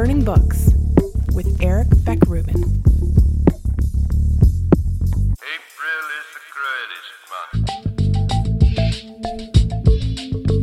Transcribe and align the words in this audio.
Burning 0.00 0.24
Books 0.24 0.72
with 1.34 1.60
Eric 1.60 1.88
Beck 2.06 2.20
Rubin. 2.26 2.56
April 2.56 2.86
is 6.16 6.26
the 6.32 6.40
greatest 6.56 7.10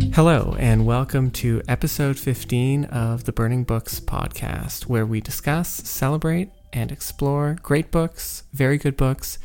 month. 0.02 0.16
Hello, 0.16 0.56
and 0.58 0.88
welcome 0.88 1.30
to 1.30 1.62
episode 1.68 2.18
15 2.18 2.86
of 2.86 3.26
the 3.26 3.32
Burning 3.32 3.64
Books 3.64 4.00
podcast, 4.00 4.88
where 4.88 5.06
we 5.06 5.22
discuss, 5.22 5.70
celebrate, 5.70 6.50
and 6.74 6.92
explore 6.92 7.58
great 7.62 7.92
books, 7.92 8.42
very 8.54 8.80
good 8.80 8.98
books, 8.98 9.38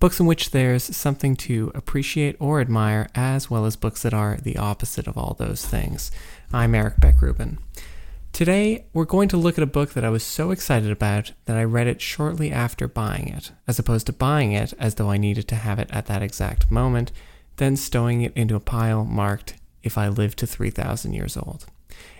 books 0.00 0.18
in 0.18 0.26
which 0.26 0.50
there's 0.50 0.82
something 0.96 1.36
to 1.36 1.70
appreciate 1.72 2.34
or 2.40 2.60
admire, 2.60 3.06
as 3.14 3.48
well 3.48 3.64
as 3.64 3.76
books 3.76 4.02
that 4.02 4.12
are 4.12 4.38
the 4.38 4.56
opposite 4.56 5.06
of 5.06 5.16
all 5.16 5.34
those 5.38 5.64
things. 5.64 6.10
I'm 6.52 6.74
Eric 6.74 6.98
Beck 6.98 7.22
Rubin. 7.22 7.58
Today, 8.36 8.84
we're 8.92 9.06
going 9.06 9.30
to 9.30 9.38
look 9.38 9.56
at 9.56 9.64
a 9.64 9.66
book 9.66 9.94
that 9.94 10.04
I 10.04 10.10
was 10.10 10.22
so 10.22 10.50
excited 10.50 10.90
about 10.90 11.32
that 11.46 11.56
I 11.56 11.64
read 11.64 11.86
it 11.86 12.02
shortly 12.02 12.52
after 12.52 12.86
buying 12.86 13.28
it, 13.28 13.52
as 13.66 13.78
opposed 13.78 14.04
to 14.08 14.12
buying 14.12 14.52
it 14.52 14.74
as 14.78 14.96
though 14.96 15.10
I 15.10 15.16
needed 15.16 15.48
to 15.48 15.54
have 15.54 15.78
it 15.78 15.88
at 15.90 16.04
that 16.04 16.20
exact 16.20 16.70
moment, 16.70 17.12
then 17.56 17.78
stowing 17.78 18.20
it 18.20 18.36
into 18.36 18.54
a 18.54 18.60
pile 18.60 19.06
marked, 19.06 19.54
If 19.82 19.96
I 19.96 20.08
Live 20.08 20.36
to 20.36 20.46
3,000 20.46 21.14
Years 21.14 21.38
Old. 21.38 21.64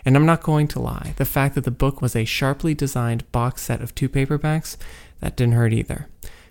And 0.03 0.15
I'm 0.15 0.25
not 0.25 0.41
going 0.41 0.67
to 0.69 0.79
lie, 0.79 1.13
the 1.17 1.23
fact 1.23 1.53
that 1.53 1.65
the 1.65 1.69
book 1.69 2.01
was 2.01 2.15
a 2.15 2.25
sharply 2.25 2.73
designed 2.73 3.31
box 3.31 3.61
set 3.61 3.81
of 3.81 3.93
two 3.93 4.09
paperbacks, 4.09 4.75
that 5.19 5.35
didn't 5.35 5.53
hurt 5.53 5.71
either. 5.71 6.07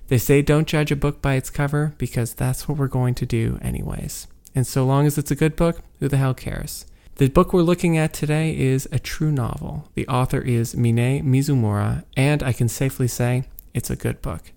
They 0.07 0.19
say 0.19 0.43
don't 0.43 0.69
judge 0.69 0.93
a 0.93 0.95
book 0.95 1.21
by 1.21 1.35
its 1.35 1.51
cover 1.51 1.93
because 1.99 2.35
that's 2.35 2.69
what 2.69 2.79
we're 2.79 2.87
going 2.87 3.17
to 3.17 3.27
do 3.27 3.59
anyways. 3.61 4.29
And 4.55 4.65
so 4.65 4.87
long 4.87 5.09
as 5.09 5.19
it's 5.19 5.33
a 5.33 5.35
good 5.35 5.57
book, 5.57 5.81
who 5.99 6.07
the 6.07 6.19
hell 6.19 6.35
cares? 6.35 6.87
The 7.19 7.31
book 7.31 7.55
we're 7.55 7.63
looking 7.63 7.97
at 7.97 8.13
today 8.13 8.55
is 8.55 8.87
a 8.93 8.99
true 8.99 9.33
novel. 9.33 9.89
The 9.95 10.07
author 10.07 10.39
is 10.43 10.75
Minae 10.75 11.23
Mizumura, 11.23 12.05
and 12.15 12.43
I 12.43 12.53
can 12.53 12.69
safely 12.69 13.09
say 13.09 13.45
it's 13.73 13.89
a 13.89 13.97
good 13.97 14.21
book. 14.21 14.53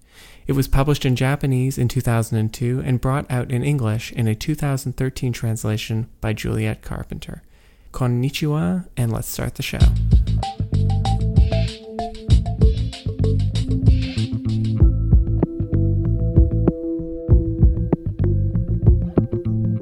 It 0.45 0.51
was 0.51 0.67
published 0.67 1.05
in 1.05 1.15
Japanese 1.15 1.77
in 1.77 1.87
2002 1.87 2.81
and 2.83 2.99
brought 2.99 3.31
out 3.31 3.49
in 3.49 3.63
English 3.63 4.11
in 4.11 4.27
a 4.27 4.35
2013 4.35 5.31
translation 5.31 6.09
by 6.19 6.33
Juliet 6.33 6.81
Carpenter. 6.81 7.43
Konnichiwa, 7.93 8.89
and 8.97 9.09
let's 9.09 9.29
start 9.29 9.55
the 9.55 9.63
show. 9.63 9.79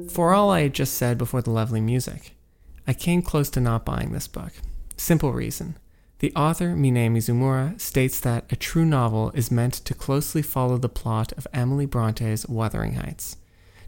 For 0.08 0.32
all 0.32 0.52
I 0.52 0.60
had 0.60 0.74
just 0.74 0.94
said 0.94 1.18
before 1.18 1.42
the 1.42 1.50
lovely 1.50 1.80
music, 1.80 2.37
I 2.88 2.94
came 2.94 3.20
close 3.20 3.50
to 3.50 3.60
not 3.60 3.84
buying 3.84 4.12
this 4.12 4.26
book. 4.26 4.52
Simple 4.96 5.32
reason. 5.32 5.76
The 6.20 6.34
author, 6.34 6.74
Minae 6.74 7.10
Mizumura, 7.10 7.78
states 7.78 8.18
that 8.20 8.50
a 8.50 8.56
true 8.56 8.86
novel 8.86 9.30
is 9.34 9.50
meant 9.50 9.74
to 9.74 9.94
closely 9.94 10.40
follow 10.40 10.78
the 10.78 10.88
plot 10.88 11.32
of 11.34 11.46
Emily 11.52 11.86
Bronte's 11.86 12.48
Wuthering 12.48 12.94
Heights. 12.94 13.36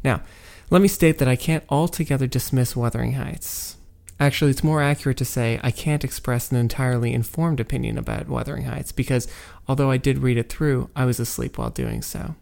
Now, 0.04 0.22
let 0.68 0.82
me 0.82 0.86
state 0.86 1.16
that 1.16 1.26
I 1.26 1.34
can't 1.34 1.64
altogether 1.70 2.26
dismiss 2.26 2.76
Wuthering 2.76 3.14
Heights. 3.14 3.78
Actually, 4.20 4.50
it's 4.50 4.62
more 4.62 4.82
accurate 4.82 5.16
to 5.16 5.24
say 5.24 5.58
I 5.62 5.70
can't 5.70 6.04
express 6.04 6.52
an 6.52 6.58
entirely 6.58 7.14
informed 7.14 7.58
opinion 7.58 7.96
about 7.96 8.28
Wuthering 8.28 8.66
Heights 8.66 8.92
because, 8.92 9.26
although 9.66 9.90
I 9.90 9.96
did 9.96 10.18
read 10.18 10.36
it 10.36 10.50
through, 10.50 10.90
I 10.94 11.06
was 11.06 11.18
asleep 11.18 11.56
while 11.56 11.70
doing 11.70 12.02
so. 12.02 12.34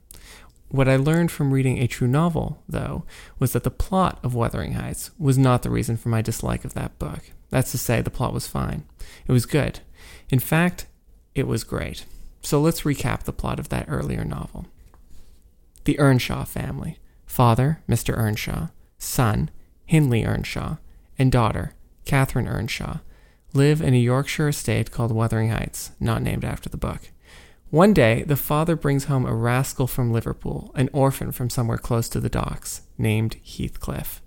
What 0.70 0.88
I 0.88 0.97
learned 0.97 1.30
from 1.30 1.52
reading 1.52 1.78
a 1.78 1.86
true 1.86 2.08
novel, 2.08 2.62
though, 2.69 3.05
was 3.38 3.52
that 3.52 3.64
the 3.64 3.70
plot 3.70 4.19
of 4.22 4.34
Wuthering 4.34 4.74
Heights 4.74 5.11
was 5.19 5.38
not 5.38 5.62
the 5.62 5.70
reason 5.70 5.97
for 5.97 6.11
my 6.11 6.20
dislike 6.20 6.64
of 6.64 6.74
that 6.74 6.98
book. 6.98 7.30
That's 7.48 7.70
to 7.70 7.78
say, 7.78 8.02
the 8.02 8.11
plot 8.11 8.34
was 8.34 8.47
fine. 8.47 8.84
It 9.27 9.33
was 9.33 9.46
good. 9.46 9.80
In 10.28 10.39
fact, 10.39 10.86
it 11.34 11.46
was 11.46 11.64
great. 11.64 12.05
So 12.42 12.61
let's 12.61 12.83
recap 12.83 13.22
the 13.22 13.33
plot 13.33 13.58
of 13.58 13.70
that 13.70 13.86
earlier 13.89 14.24
novel. 14.24 14.67
The 15.84 15.98
Earnshaw 15.98 16.45
family 16.45 16.98
father, 17.24 17.80
Mr. 17.89 18.17
Earnshaw, 18.17 18.68
son, 18.98 19.51
Hindley 19.86 20.24
Earnshaw, 20.24 20.77
and 21.18 21.30
daughter, 21.30 21.74
Catherine 22.05 22.48
Earnshaw, 22.48 22.98
live 23.52 23.80
in 23.80 23.95
a 23.95 23.98
Yorkshire 23.98 24.48
estate 24.48 24.90
called 24.90 25.12
Wuthering 25.12 25.51
Heights, 25.51 25.92
not 26.01 26.23
named 26.23 26.45
after 26.45 26.68
the 26.68 26.77
book. 26.77 27.11
One 27.70 27.92
day, 27.92 28.23
the 28.23 28.36
father 28.36 28.77
brings 28.77 29.05
home 29.05 29.27
a 29.27 29.34
rascal 29.34 29.86
from 29.86 30.11
Liverpool, 30.11 30.70
an 30.74 30.89
orphan 30.95 31.33
from 31.33 31.51
somewhere 31.51 31.77
close 31.77 32.08
to 32.08 32.20
the 32.20 32.30
docks, 32.30 32.80
named 32.96 33.36
Heathcliff. 33.45 34.23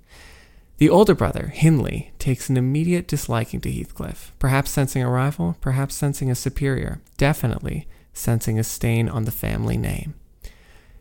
The 0.78 0.90
older 0.90 1.16
brother, 1.16 1.48
Hindley, 1.48 2.12
takes 2.20 2.50
an 2.50 2.58
immediate 2.58 3.08
disliking 3.08 3.62
to 3.62 3.72
Heathcliff, 3.72 4.32
perhaps 4.38 4.70
sensing 4.70 5.02
a 5.02 5.10
rival, 5.10 5.58
perhaps 5.60 5.96
sensing 5.96 6.30
a 6.30 6.36
superior, 6.36 7.02
definitely 7.18 7.88
sensing 8.14 8.60
a 8.60 8.64
stain 8.64 9.10
on 9.10 9.26
the 9.26 9.32
family 9.32 9.78
name. 9.78 10.14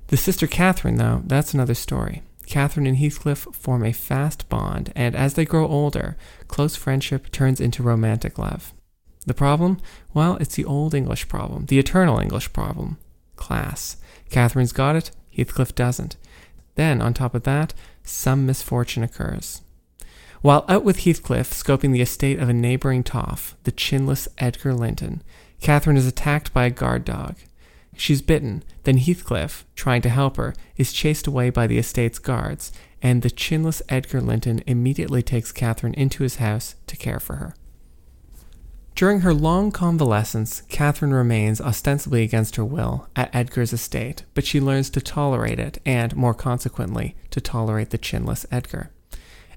The 0.06 0.16
sister 0.16 0.46
Catherine, 0.46 0.96
though, 0.96 1.22
that's 1.26 1.52
another 1.52 1.74
story. 1.74 2.22
Catherine 2.46 2.86
and 2.86 2.96
Heathcliff 2.96 3.48
form 3.52 3.84
a 3.84 3.92
fast 3.92 4.48
bond, 4.48 4.92
and 4.96 5.14
as 5.14 5.34
they 5.34 5.44
grow 5.44 5.66
older, 5.66 6.16
close 6.48 6.74
friendship 6.74 7.30
turns 7.30 7.60
into 7.60 7.82
romantic 7.82 8.38
love. 8.38 8.72
The 9.26 9.34
problem? 9.34 9.78
Well, 10.14 10.36
it's 10.36 10.54
the 10.54 10.64
old 10.64 10.94
English 10.94 11.28
problem, 11.28 11.66
the 11.66 11.78
eternal 11.78 12.18
English 12.18 12.52
problem 12.52 12.98
class. 13.36 13.96
Catherine's 14.30 14.72
got 14.72 14.96
it, 14.96 15.10
Heathcliff 15.36 15.74
doesn't. 15.74 16.16
Then, 16.74 17.02
on 17.02 17.14
top 17.14 17.34
of 17.34 17.42
that, 17.44 17.74
some 18.02 18.46
misfortune 18.46 19.02
occurs. 19.02 19.62
While 20.42 20.64
out 20.68 20.84
with 20.84 21.00
Heathcliff, 21.00 21.50
scoping 21.50 21.92
the 21.92 22.00
estate 22.00 22.38
of 22.38 22.48
a 22.48 22.54
neighboring 22.54 23.02
toff, 23.02 23.56
the 23.64 23.72
chinless 23.72 24.26
Edgar 24.38 24.72
Linton, 24.72 25.22
Catherine 25.60 25.98
is 25.98 26.06
attacked 26.06 26.54
by 26.54 26.64
a 26.64 26.70
guard 26.70 27.04
dog. 27.04 27.36
She's 27.96 28.22
bitten, 28.22 28.62
then 28.84 28.96
Heathcliff, 28.96 29.66
trying 29.74 30.00
to 30.02 30.08
help 30.08 30.38
her, 30.38 30.54
is 30.78 30.94
chased 30.94 31.26
away 31.26 31.50
by 31.50 31.66
the 31.66 31.76
estate's 31.76 32.18
guards, 32.18 32.72
and 33.02 33.20
the 33.20 33.30
chinless 33.30 33.82
Edgar 33.90 34.22
Linton 34.22 34.62
immediately 34.66 35.22
takes 35.22 35.52
Catherine 35.52 35.94
into 35.94 36.22
his 36.22 36.36
house 36.36 36.76
to 36.86 36.96
care 36.96 37.20
for 37.20 37.36
her. 37.36 37.54
During 38.94 39.20
her 39.20 39.32
long 39.32 39.70
convalescence, 39.70 40.62
Catherine 40.68 41.14
remains 41.14 41.60
ostensibly 41.60 42.22
against 42.22 42.56
her 42.56 42.64
will 42.64 43.08
at 43.16 43.34
Edgar's 43.34 43.72
estate, 43.72 44.24
but 44.34 44.44
she 44.44 44.60
learns 44.60 44.90
to 44.90 45.00
tolerate 45.00 45.58
it 45.58 45.78
and, 45.86 46.14
more 46.16 46.34
consequently, 46.34 47.16
to 47.30 47.40
tolerate 47.40 47.90
the 47.90 47.98
chinless 47.98 48.44
Edgar. 48.50 48.90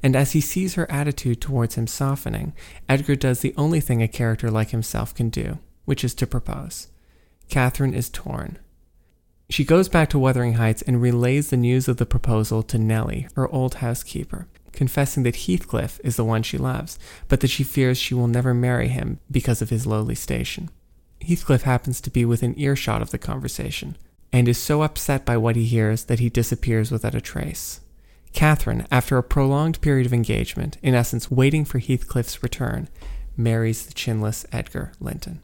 And 0.01 0.15
as 0.15 0.31
he 0.31 0.41
sees 0.41 0.75
her 0.75 0.89
attitude 0.89 1.41
towards 1.41 1.75
him 1.75 1.87
softening, 1.87 2.53
Edgar 2.87 3.15
does 3.15 3.41
the 3.41 3.53
only 3.57 3.79
thing 3.81 4.01
a 4.01 4.07
character 4.07 4.49
like 4.49 4.69
himself 4.69 5.13
can 5.13 5.29
do, 5.29 5.59
which 5.85 6.03
is 6.03 6.13
to 6.15 6.27
propose. 6.27 6.87
Catherine 7.49 7.93
is 7.93 8.09
torn. 8.09 8.59
She 9.49 9.65
goes 9.65 9.89
back 9.89 10.09
to 10.09 10.19
Wuthering 10.19 10.53
Heights 10.53 10.81
and 10.81 11.01
relays 11.01 11.49
the 11.49 11.57
news 11.57 11.87
of 11.87 11.97
the 11.97 12.05
proposal 12.05 12.63
to 12.63 12.77
Nellie, 12.77 13.27
her 13.35 13.47
old 13.49 13.75
housekeeper 13.75 14.47
confessing 14.73 15.23
that 15.23 15.47
Heathcliff 15.47 15.99
is 16.03 16.15
the 16.15 16.25
one 16.25 16.43
she 16.43 16.57
loves, 16.57 16.99
but 17.27 17.39
that 17.39 17.49
she 17.49 17.63
fears 17.63 17.97
she 17.97 18.13
will 18.13 18.27
never 18.27 18.53
marry 18.53 18.89
him 18.89 19.19
because 19.31 19.61
of 19.61 19.69
his 19.69 19.87
lowly 19.87 20.15
station. 20.15 20.69
Heathcliff 21.21 21.61
happens 21.61 22.01
to 22.01 22.09
be 22.09 22.25
within 22.25 22.59
earshot 22.59 23.01
of 23.01 23.11
the 23.11 23.17
conversation, 23.17 23.97
and 24.31 24.49
is 24.49 24.57
so 24.57 24.81
upset 24.81 25.25
by 25.25 25.37
what 25.37 25.55
he 25.55 25.65
hears 25.65 26.05
that 26.05 26.19
he 26.19 26.29
disappears 26.29 26.91
without 26.91 27.15
a 27.15 27.21
trace. 27.21 27.79
Catherine, 28.33 28.87
after 28.91 29.17
a 29.17 29.23
prolonged 29.23 29.79
period 29.79 30.07
of 30.07 30.13
engagement, 30.13 30.77
in 30.81 30.95
essence 30.95 31.29
waiting 31.29 31.63
for 31.65 31.79
Heathcliff's 31.79 32.41
return, 32.41 32.89
marries 33.37 33.85
the 33.85 33.93
chinless 33.93 34.45
Edgar 34.51 34.91
Linton. 34.99 35.41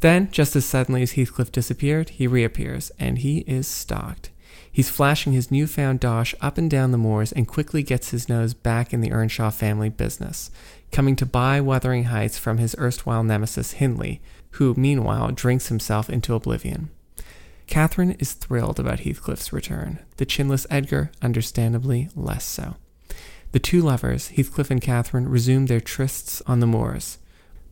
Then, 0.00 0.30
just 0.30 0.56
as 0.56 0.64
suddenly 0.64 1.02
as 1.02 1.12
Heathcliff 1.12 1.52
disappeared, 1.52 2.10
he 2.10 2.26
reappears, 2.26 2.90
and 2.98 3.18
he 3.18 3.38
is 3.40 3.66
stalked. 3.66 4.30
He's 4.72 4.90
flashing 4.90 5.32
his 5.32 5.50
newfound 5.50 6.00
dosh 6.00 6.34
up 6.40 6.56
and 6.56 6.70
down 6.70 6.92
the 6.92 6.98
moors 6.98 7.32
and 7.32 7.48
quickly 7.48 7.82
gets 7.82 8.10
his 8.10 8.28
nose 8.28 8.54
back 8.54 8.92
in 8.92 9.00
the 9.00 9.10
Earnshaw 9.10 9.50
family 9.50 9.88
business, 9.88 10.50
coming 10.92 11.16
to 11.16 11.26
buy 11.26 11.60
Wuthering 11.60 12.04
Heights 12.04 12.38
from 12.38 12.58
his 12.58 12.76
erstwhile 12.78 13.24
nemesis 13.24 13.72
Hindley, 13.72 14.20
who, 14.52 14.74
meanwhile, 14.76 15.32
drinks 15.32 15.68
himself 15.68 16.08
into 16.08 16.34
oblivion. 16.34 16.90
Catherine 17.66 18.12
is 18.12 18.32
thrilled 18.32 18.80
about 18.80 19.00
Heathcliff's 19.00 19.52
return, 19.52 20.00
the 20.16 20.26
chinless 20.26 20.66
Edgar, 20.70 21.10
understandably, 21.22 22.08
less 22.14 22.44
so. 22.44 22.76
The 23.52 23.58
two 23.58 23.82
lovers, 23.82 24.28
Heathcliff 24.28 24.70
and 24.70 24.80
Catherine, 24.80 25.28
resume 25.28 25.66
their 25.66 25.80
trysts 25.80 26.42
on 26.46 26.60
the 26.60 26.66
moors. 26.66 27.18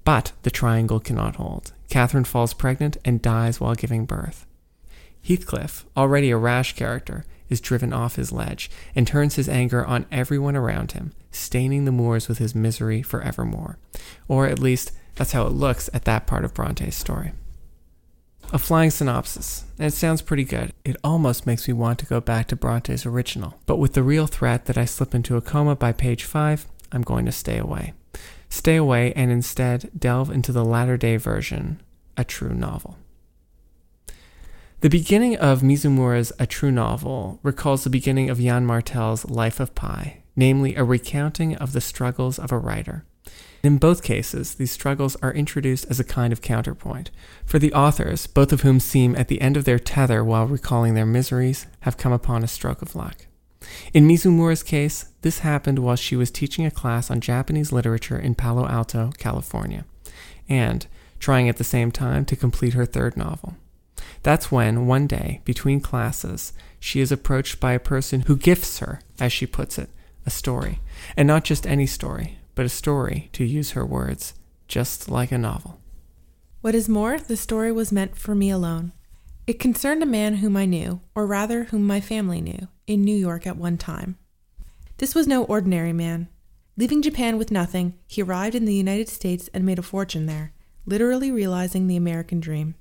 But 0.05 0.33
the 0.43 0.51
triangle 0.51 1.01
cannot 1.01 1.37
hold. 1.37 1.73
Catherine 1.91 2.25
falls 2.25 2.55
pregnant 2.55 2.97
and 3.05 3.23
dies 3.23 3.61
while 3.61 3.75
giving 3.75 4.05
birth. 4.05 4.47
Heathcliff, 5.23 5.85
already 5.97 6.31
a 6.31 6.37
rash 6.37 6.75
character, 6.75 7.25
is 7.49 7.61
driven 7.61 7.93
off 7.93 8.17
his 8.17 8.33
ledge 8.33 8.71
and 8.95 9.07
turns 9.07 9.37
his 9.37 9.49
anger 9.49 9.85
on 9.85 10.07
everyone 10.13 10.57
around 10.57 10.93
him, 10.93 11.13
staining 11.31 11.85
the 11.85 11.93
moors 11.93 12.29
with 12.29 12.39
his 12.39 12.55
misery 12.55 13.03
forevermore. 13.03 13.79
Or 14.29 14.47
at 14.47 14.59
least, 14.59 14.93
that's 15.15 15.33
how 15.33 15.47
it 15.47 15.53
looks 15.53 15.89
at 15.93 16.05
that 16.05 16.27
part 16.27 16.45
of 16.45 16.55
Bronte's 16.55 16.95
story. 16.95 17.33
A 18.51 18.59
flying 18.59 18.91
synopsis, 18.91 19.65
and 19.79 19.89
it 19.89 19.95
sounds 19.95 20.23
pretty 20.23 20.45
good. 20.45 20.73
It 20.85 20.97
almost 21.05 21.47
makes 21.47 21.69
me 21.69 21.75
want 21.75 21.99
to 21.99 22.07
go 22.07 22.21
back 22.21 22.49
to 22.49 22.57
Bronte's 22.57 23.05
original, 23.05 23.59
but 23.67 23.77
with 23.77 23.93
the 23.93 24.03
real 24.03 24.27
threat 24.27 24.65
that 24.67 24.79
I 24.79 24.87
slip 24.87 25.15
into 25.15 25.37
a 25.37 25.43
coma 25.43 25.77
by 25.77 25.93
page 25.93 26.25
5, 26.25 26.67
I'm 26.93 27.03
going 27.03 27.27
to 27.27 27.33
stay 27.33 27.59
away. 27.59 27.93
stay 28.49 28.77
away 28.77 29.13
and 29.15 29.31
instead 29.31 29.91
delve 29.99 30.31
into 30.31 30.53
the 30.53 30.65
latter 30.65 30.97
day 30.97 31.17
version, 31.17 31.81
a 32.17 32.25
true 32.25 32.55
novel. 32.55 32.97
The 34.81 34.89
beginning 34.89 35.37
of 35.37 35.61
Mizumura's 35.61 36.33
A 36.39 36.47
True 36.47 36.71
Novel 36.71 37.41
recalls 37.43 37.83
the 37.83 37.91
beginning 37.91 38.31
of 38.31 38.41
Yann 38.41 38.65
Martel's 38.65 39.29
Life 39.29 39.59
of 39.59 39.75
Pi, 39.75 40.23
namely 40.37 40.77
a 40.77 40.85
recounting 40.85 41.57
of 41.57 41.73
the 41.73 41.81
struggles 41.81 42.39
of 42.39 42.53
a 42.53 42.59
writer. 42.59 43.05
In 43.65 43.79
both 43.79 44.05
cases, 44.05 44.55
these 44.55 44.71
struggles 44.71 45.17
are 45.17 45.35
introduced 45.35 45.87
as 45.91 45.99
a 45.99 46.05
kind 46.05 46.33
of 46.33 46.43
counterpoint, 46.43 47.11
for 47.45 47.59
the 47.59 47.73
authors, 47.73 48.29
both 48.29 48.53
of 48.53 48.61
whom 48.61 48.79
seem 48.79 49.17
at 49.17 49.27
the 49.27 49.41
end 49.41 49.57
of 49.57 49.65
their 49.65 49.81
tether 49.81 50.23
while 50.23 50.47
recalling 50.47 50.95
their 50.95 51.05
miseries, 51.05 51.67
have 51.81 51.97
come 51.97 52.13
upon 52.13 52.45
a 52.45 52.47
stroke 52.47 52.81
of 52.81 52.95
luck. 52.95 53.27
In 53.93 54.07
Mizumura's 54.07 54.63
case, 54.63 55.07
this 55.23 55.41
happened 55.41 55.81
while 55.81 55.97
she 55.97 56.15
was 56.15 56.31
teaching 56.31 56.65
a 56.65 56.71
class 56.71 57.11
on 57.11 57.21
Japanese 57.21 57.73
literature 57.73 58.17
in 58.17 58.37
Palo 58.37 58.65
Alto, 58.69 59.11
California, 59.19 59.87
and 60.49 60.87
trying 61.19 61.49
at 61.49 61.57
the 61.57 61.65
same 61.65 61.91
time 61.91 62.25
to 62.27 62.37
complete 62.37 62.75
her 62.75 62.87
third 62.87 63.17
novel. 63.17 63.57
That's 64.23 64.51
when, 64.51 64.87
one 64.87 65.07
day, 65.07 65.41
between 65.45 65.81
classes, 65.81 66.53
she 66.81 67.01
is 67.01 67.13
approached 67.13 67.61
by 67.61 67.73
a 67.73 67.81
person 67.81 68.23
who 68.23 68.37
gifts 68.37 68.79
her, 68.79 69.01
as 69.21 69.33
she 69.33 69.47
puts 69.47 69.79
it, 69.79 69.91
a 70.27 70.31
story. 70.31 70.81
And 71.17 71.27
not 71.27 71.45
just 71.45 71.67
any 71.67 71.87
story, 71.87 72.39
but 72.55 72.67
a 72.67 72.69
story, 72.69 73.31
to 73.33 73.45
use 73.45 73.73
her 73.73 73.87
words, 73.87 74.35
just 74.67 75.09
like 75.09 75.33
a 75.33 75.39
novel. 75.39 75.81
What 76.61 76.75
is 76.75 76.89
more, 76.89 77.19
the 77.19 77.37
story 77.37 77.71
was 77.71 77.93
meant 77.93 78.17
for 78.17 78.35
me 78.35 78.51
alone. 78.51 78.93
It 79.47 79.61
concerned 79.61 80.03
a 80.03 80.07
man 80.07 80.37
whom 80.37 80.57
I 80.57 80.67
knew, 80.67 81.01
or 81.15 81.27
rather, 81.27 81.65
whom 81.65 81.87
my 81.87 82.01
family 82.01 82.41
knew, 82.41 82.69
in 82.87 83.03
New 83.03 83.17
York 83.17 83.47
at 83.47 83.57
one 83.57 83.79
time. 83.79 84.19
This 84.99 85.15
was 85.15 85.29
no 85.29 85.45
ordinary 85.45 85.93
man. 85.93 86.29
Leaving 86.77 87.01
Japan 87.01 87.39
with 87.39 87.51
nothing, 87.51 87.95
he 88.07 88.23
arrived 88.23 88.55
in 88.55 88.65
the 88.65 88.75
United 88.75 89.09
States 89.09 89.49
and 89.55 89.65
made 89.65 89.79
a 89.79 89.83
fortune 89.83 90.27
there, 90.27 90.53
literally 90.85 91.31
realizing 91.31 91.87
the 91.87 91.97
American 91.97 92.41
dream. 92.41 92.75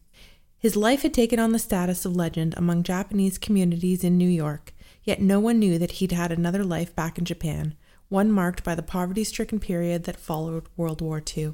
His 0.60 0.76
life 0.76 1.04
had 1.04 1.14
taken 1.14 1.40
on 1.40 1.52
the 1.52 1.60
status 1.60 2.04
of 2.06 2.16
legend 2.16 2.56
among 2.58 2.84
Japanese 2.84 3.38
communities 3.38 4.04
in 4.04 4.18
New 4.18 4.30
York, 4.30 4.74
yet 5.04 5.22
no 5.22 5.40
one 5.40 5.60
knew 5.60 5.78
that 5.78 5.94
he'd 5.94 6.12
had 6.12 6.32
another 6.32 6.64
life 6.64 6.96
back 6.96 7.18
in 7.20 7.26
Japan, 7.26 7.76
one 8.10 8.32
marked 8.32 8.64
by 8.64 8.74
the 8.74 8.82
poverty 8.82 9.24
stricken 9.24 9.60
period 9.60 10.06
that 10.06 10.20
followed 10.20 10.66
World 10.76 11.02
War 11.02 11.22
II. 11.36 11.54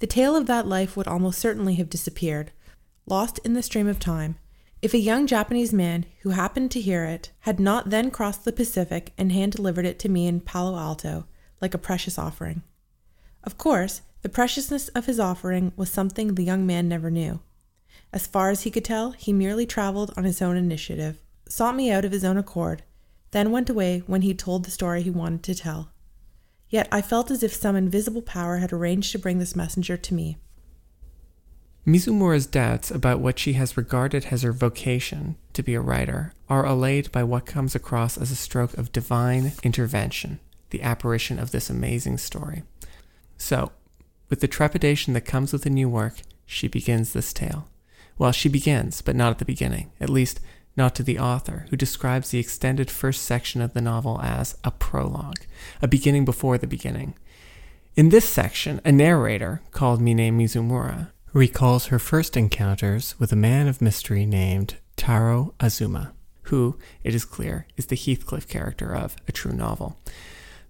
The 0.00 0.06
tale 0.06 0.36
of 0.36 0.46
that 0.46 0.66
life 0.66 0.96
would 0.96 1.08
almost 1.08 1.38
certainly 1.38 1.74
have 1.76 1.88
disappeared, 1.88 2.52
lost 3.06 3.38
in 3.38 3.54
the 3.54 3.62
stream 3.62 3.88
of 3.88 3.98
time, 3.98 4.36
if 4.82 4.92
a 4.92 4.98
young 4.98 5.26
Japanese 5.26 5.72
man 5.72 6.04
who 6.20 6.30
happened 6.30 6.70
to 6.72 6.80
hear 6.80 7.04
it 7.04 7.30
had 7.40 7.58
not 7.58 7.88
then 7.88 8.10
crossed 8.10 8.44
the 8.44 8.52
Pacific 8.52 9.14
and 9.16 9.32
hand 9.32 9.52
delivered 9.52 9.86
it 9.86 9.98
to 10.00 10.10
me 10.10 10.26
in 10.26 10.40
Palo 10.40 10.76
Alto 10.78 11.26
like 11.62 11.72
a 11.72 11.78
precious 11.78 12.18
offering. 12.18 12.62
Of 13.42 13.56
course, 13.56 14.02
the 14.20 14.28
preciousness 14.28 14.88
of 14.88 15.06
his 15.06 15.18
offering 15.18 15.72
was 15.74 15.90
something 15.90 16.34
the 16.34 16.44
young 16.44 16.66
man 16.66 16.86
never 16.86 17.10
knew. 17.10 17.40
As 18.14 18.28
far 18.28 18.50
as 18.50 18.62
he 18.62 18.70
could 18.70 18.84
tell, 18.84 19.10
he 19.10 19.32
merely 19.32 19.66
traveled 19.66 20.14
on 20.16 20.22
his 20.22 20.40
own 20.40 20.56
initiative, 20.56 21.18
sought 21.48 21.74
me 21.74 21.90
out 21.90 22.04
of 22.04 22.12
his 22.12 22.24
own 22.24 22.36
accord, 22.36 22.84
then 23.32 23.50
went 23.50 23.68
away 23.68 24.04
when 24.06 24.22
he'd 24.22 24.38
told 24.38 24.64
the 24.64 24.70
story 24.70 25.02
he 25.02 25.10
wanted 25.10 25.42
to 25.42 25.54
tell. 25.56 25.90
Yet 26.68 26.86
I 26.92 27.02
felt 27.02 27.32
as 27.32 27.42
if 27.42 27.52
some 27.52 27.74
invisible 27.74 28.22
power 28.22 28.58
had 28.58 28.72
arranged 28.72 29.10
to 29.12 29.18
bring 29.18 29.40
this 29.40 29.56
messenger 29.56 29.96
to 29.96 30.14
me. 30.14 30.38
Mizumura's 31.84 32.46
doubts 32.46 32.88
about 32.88 33.18
what 33.18 33.40
she 33.40 33.54
has 33.54 33.76
regarded 33.76 34.28
as 34.30 34.42
her 34.42 34.52
vocation 34.52 35.34
to 35.52 35.64
be 35.64 35.74
a 35.74 35.80
writer 35.80 36.32
are 36.48 36.64
allayed 36.64 37.10
by 37.10 37.24
what 37.24 37.46
comes 37.46 37.74
across 37.74 38.16
as 38.16 38.30
a 38.30 38.36
stroke 38.36 38.78
of 38.78 38.92
divine 38.92 39.54
intervention, 39.64 40.38
the 40.70 40.82
apparition 40.82 41.40
of 41.40 41.50
this 41.50 41.68
amazing 41.68 42.18
story. 42.18 42.62
So, 43.38 43.72
with 44.30 44.38
the 44.38 44.46
trepidation 44.46 45.14
that 45.14 45.22
comes 45.22 45.52
with 45.52 45.66
a 45.66 45.70
new 45.70 45.88
work, 45.88 46.20
she 46.46 46.68
begins 46.68 47.12
this 47.12 47.32
tale. 47.32 47.68
Well, 48.18 48.32
she 48.32 48.48
begins, 48.48 49.02
but 49.02 49.16
not 49.16 49.30
at 49.30 49.38
the 49.38 49.44
beginning, 49.44 49.90
at 50.00 50.10
least 50.10 50.40
not 50.76 50.94
to 50.96 51.02
the 51.02 51.18
author, 51.18 51.66
who 51.70 51.76
describes 51.76 52.30
the 52.30 52.38
extended 52.38 52.90
first 52.90 53.22
section 53.22 53.60
of 53.60 53.74
the 53.74 53.80
novel 53.80 54.20
as 54.22 54.56
a 54.64 54.70
prologue, 54.70 55.40
a 55.80 55.88
beginning 55.88 56.24
before 56.24 56.58
the 56.58 56.66
beginning. 56.66 57.14
In 57.96 58.08
this 58.08 58.28
section, 58.28 58.80
a 58.84 58.90
narrator, 58.90 59.62
called 59.70 60.00
Minae 60.00 60.32
Mizumura, 60.32 61.10
recalls 61.32 61.86
her 61.86 61.98
first 61.98 62.36
encounters 62.36 63.14
with 63.18 63.32
a 63.32 63.36
man 63.36 63.68
of 63.68 63.80
mystery 63.80 64.26
named 64.26 64.76
Taro 64.96 65.54
Azuma, 65.60 66.12
who, 66.42 66.76
it 67.02 67.14
is 67.14 67.24
clear, 67.24 67.66
is 67.76 67.86
the 67.86 67.96
Heathcliff 67.96 68.48
character 68.48 68.94
of 68.94 69.16
A 69.28 69.32
True 69.32 69.52
Novel. 69.52 69.96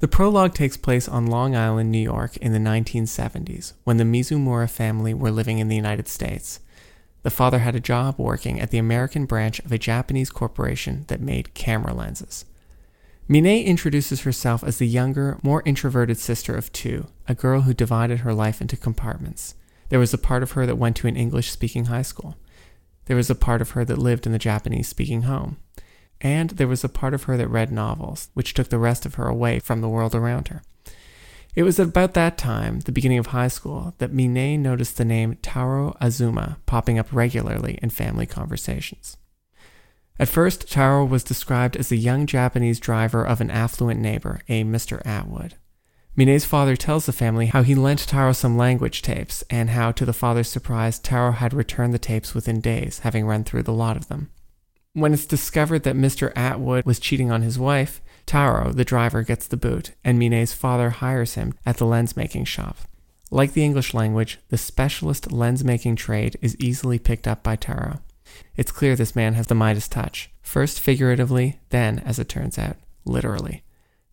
The 0.01 0.09
prologue 0.09 0.55
takes 0.55 0.77
place 0.77 1.09
on 1.09 1.27
Long 1.27 1.57
Island, 1.57 1.91
New 1.91 1.99
York 1.99 2.37
in 2.39 2.53
the 2.53 2.59
1970s, 2.59 3.73
when 3.85 3.97
the 3.97 4.05
Mizumura 4.05 4.69
family 4.69 5.15
were 5.15 5.31
living 5.31 5.59
in 5.59 5.69
the 5.69 5.77
United 5.77 6.09
States. 6.09 6.61
The 7.25 7.31
father 7.31 7.61
had 7.61 7.75
a 7.75 7.81
job 7.81 8.17
working 8.19 8.61
at 8.61 8.71
the 8.71 8.79
American 8.79 9.25
branch 9.25 9.59
of 9.61 9.73
a 9.73 9.79
Japanese 9.79 10.29
corporation 10.29 11.07
that 11.09 11.23
made 11.23 11.55
camera 11.55 11.95
lenses. 11.95 12.45
Minae 13.27 13.65
introduces 13.65 14.21
herself 14.21 14.63
as 14.63 14.77
the 14.77 14.87
younger, 14.87 15.39
more 15.43 15.63
introverted 15.65 16.19
sister 16.19 16.55
of 16.55 16.71
two, 16.71 17.07
a 17.27 17.35
girl 17.35 17.63
who 17.63 17.73
divided 17.73 18.21
her 18.21 18.35
life 18.35 18.61
into 18.61 18.77
compartments. 18.77 19.55
There 19.89 19.99
was 19.99 20.13
a 20.13 20.19
part 20.19 20.43
of 20.43 20.53
her 20.53 20.67
that 20.67 20.77
went 20.77 20.97
to 20.97 21.07
an 21.07 21.17
English 21.17 21.51
speaking 21.51 21.87
high 21.87 22.03
school. 22.03 22.37
There 23.07 23.17
was 23.17 23.31
a 23.31 23.35
part 23.35 23.63
of 23.63 23.71
her 23.71 23.87
that 23.87 23.97
lived 23.97 24.27
in 24.27 24.33
the 24.33 24.39
Japanese 24.39 24.89
speaking 24.89 25.23
home. 25.23 25.57
And 26.21 26.51
there 26.51 26.69
was 26.69 26.85
a 26.85 26.91
part 26.91 27.15
of 27.15 27.23
her 27.23 27.39
that 27.39 27.49
read 27.49 27.73
novels, 27.73 28.29
which 28.35 28.53
took 28.53 28.69
the 28.69 28.79
rest 28.79 29.07
of 29.07 29.15
her 29.15 29.27
away 29.27 29.61
from 29.61 29.81
the 29.81 29.89
world 29.89 30.15
around 30.15 30.49
her. 30.49 30.63
It 31.55 31.63
was 31.63 31.79
at 31.79 31.89
about 31.89 32.15
that 32.15 32.37
time, 32.37 32.81
the 32.81 32.93
beginning 32.93 33.19
of 33.19 33.27
high 33.27 33.49
school, 33.49 33.95
that 33.99 34.13
Minae 34.13 34.59
noticed 34.59 34.97
the 34.97 35.05
name 35.05 35.39
Taro 35.41 35.97
Azuma 36.01 36.59
popping 36.67 36.99
up 36.99 37.13
regularly 37.13 37.79
in 37.81 37.91
family 37.91 38.27
conversations. 38.27 39.17
At 40.19 40.29
first, 40.29 40.71
Taro 40.71 41.05
was 41.05 41.25
described 41.25 41.77
as 41.77 41.89
the 41.89 41.97
young 41.97 42.27
Japanese 42.27 42.81
driver 42.81 43.25
of 43.25 43.41
an 43.41 43.51
affluent 43.51 44.01
neighbor, 44.01 44.41
a 44.49 44.65
Mr. 44.65 45.05
Atwood. 45.07 45.55
Minae's 46.17 46.45
father 46.45 46.77
tells 46.77 47.07
the 47.07 47.13
family 47.13 47.47
how 47.47 47.63
he 47.63 47.75
lent 47.75 48.01
Taro 48.01 48.33
some 48.33 48.57
language 48.57 49.03
tapes, 49.03 49.43
and 49.51 49.71
how, 49.71 49.91
to 49.93 50.05
the 50.05 50.13
father's 50.13 50.49
surprise, 50.49 51.01
Taro 51.01 51.33
had 51.33 51.53
returned 51.53 51.93
the 51.93 51.99
tapes 51.99 52.35
within 52.35 52.61
days, 52.61 53.01
having 53.01 53.27
run 53.27 53.43
through 53.43 53.65
the 53.65 53.73
lot 53.73 53.97
of 53.97 54.07
them. 54.07 54.31
When 54.93 55.13
it's 55.13 55.27
discovered 55.27 55.83
that 55.83 55.97
Mr. 55.97 56.33
Atwood 56.37 56.85
was 56.85 57.01
cheating 57.01 57.33
on 57.33 57.43
his 57.43 57.59
wife, 57.59 58.01
Taro, 58.27 58.73
the 58.73 58.85
driver, 58.85 59.23
gets 59.23 59.47
the 59.47 59.57
boot, 59.57 59.93
and 60.03 60.19
Minae's 60.19 60.53
father 60.53 60.91
hires 60.91 61.35
him 61.35 61.55
at 61.67 61.77
the 61.77 61.87
lens 61.87 62.17
making 62.17 62.45
shop. 62.47 62.79
Like 63.31 63.53
the 63.53 63.65
English 63.65 63.95
language, 63.95 64.39
the 64.49 64.59
specialist 64.59 65.33
lens 65.33 65.65
making 65.65 65.97
trade 65.97 66.37
is 66.41 66.57
easily 66.59 66.99
picked 66.99 67.27
up 67.27 67.43
by 67.43 67.57
Taro. 67.57 68.01
It's 68.57 68.73
clear 68.73 68.97
this 68.97 69.17
man 69.17 69.35
has 69.35 69.49
the 69.49 69.55
Midas 69.55 69.89
touch, 69.89 70.31
first 70.43 70.81
figuratively, 70.81 71.61
then, 71.71 71.99
as 72.01 72.19
it 72.19 72.29
turns 72.29 72.59
out, 72.59 72.77
literally. 73.05 73.63